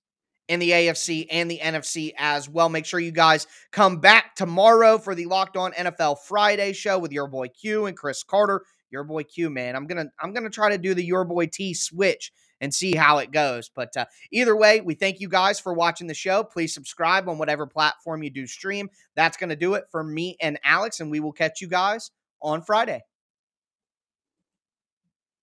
in 0.51 0.59
the 0.59 0.71
AFC 0.71 1.27
and 1.31 1.49
the 1.49 1.61
NFC 1.63 2.13
as 2.19 2.49
well. 2.49 2.69
Make 2.69 2.85
sure 2.85 2.99
you 2.99 3.13
guys 3.13 3.47
come 3.71 3.99
back 3.99 4.35
tomorrow 4.35 4.99
for 4.99 5.15
the 5.15 5.27
Locked 5.27 5.57
On 5.57 5.71
NFL 5.73 6.19
Friday 6.27 6.73
show 6.73 6.99
with 6.99 7.13
your 7.13 7.29
boy 7.29 7.49
Q 7.49 7.87
and 7.87 7.97
Chris 7.97 8.25
Carter. 8.25 8.65
Your 8.91 9.05
boy 9.05 9.23
Q, 9.23 9.49
man. 9.49 9.77
I'm 9.77 9.87
gonna 9.87 10.07
I'm 10.21 10.33
gonna 10.33 10.51
try 10.51 10.71
to 10.71 10.79
do 10.79 10.93
the 10.93 11.05
your 11.05 11.25
boy 11.25 11.47
T 11.47 11.73
switch 11.73 12.33
and 12.61 12.75
see 12.75 12.97
how 12.97 13.19
it 13.19 13.31
goes. 13.31 13.71
But 13.75 13.97
uh, 13.97 14.07
either 14.33 14.57
way, 14.57 14.81
we 14.81 14.95
thank 14.95 15.21
you 15.21 15.29
guys 15.29 15.61
for 15.61 15.73
watching 15.73 16.09
the 16.09 16.15
show. 16.15 16.43
Please 16.43 16.75
subscribe 16.75 17.29
on 17.29 17.39
whatever 17.39 17.67
platform 17.67 18.25
you 18.25 18.31
do 18.31 18.49
stream. 18.49 18.91
That's 19.15 19.37
gonna 19.37 19.55
do 19.55 19.75
it 19.75 19.85
for 19.93 20.03
me 20.03 20.37
and 20.43 20.59
Alex, 20.65 20.99
and 20.99 21.13
we 21.13 21.21
will 21.21 21.33
catch 21.33 21.61
you 21.61 21.69
guys 21.69 22.11
on 22.43 22.63
Friday. 22.63 23.03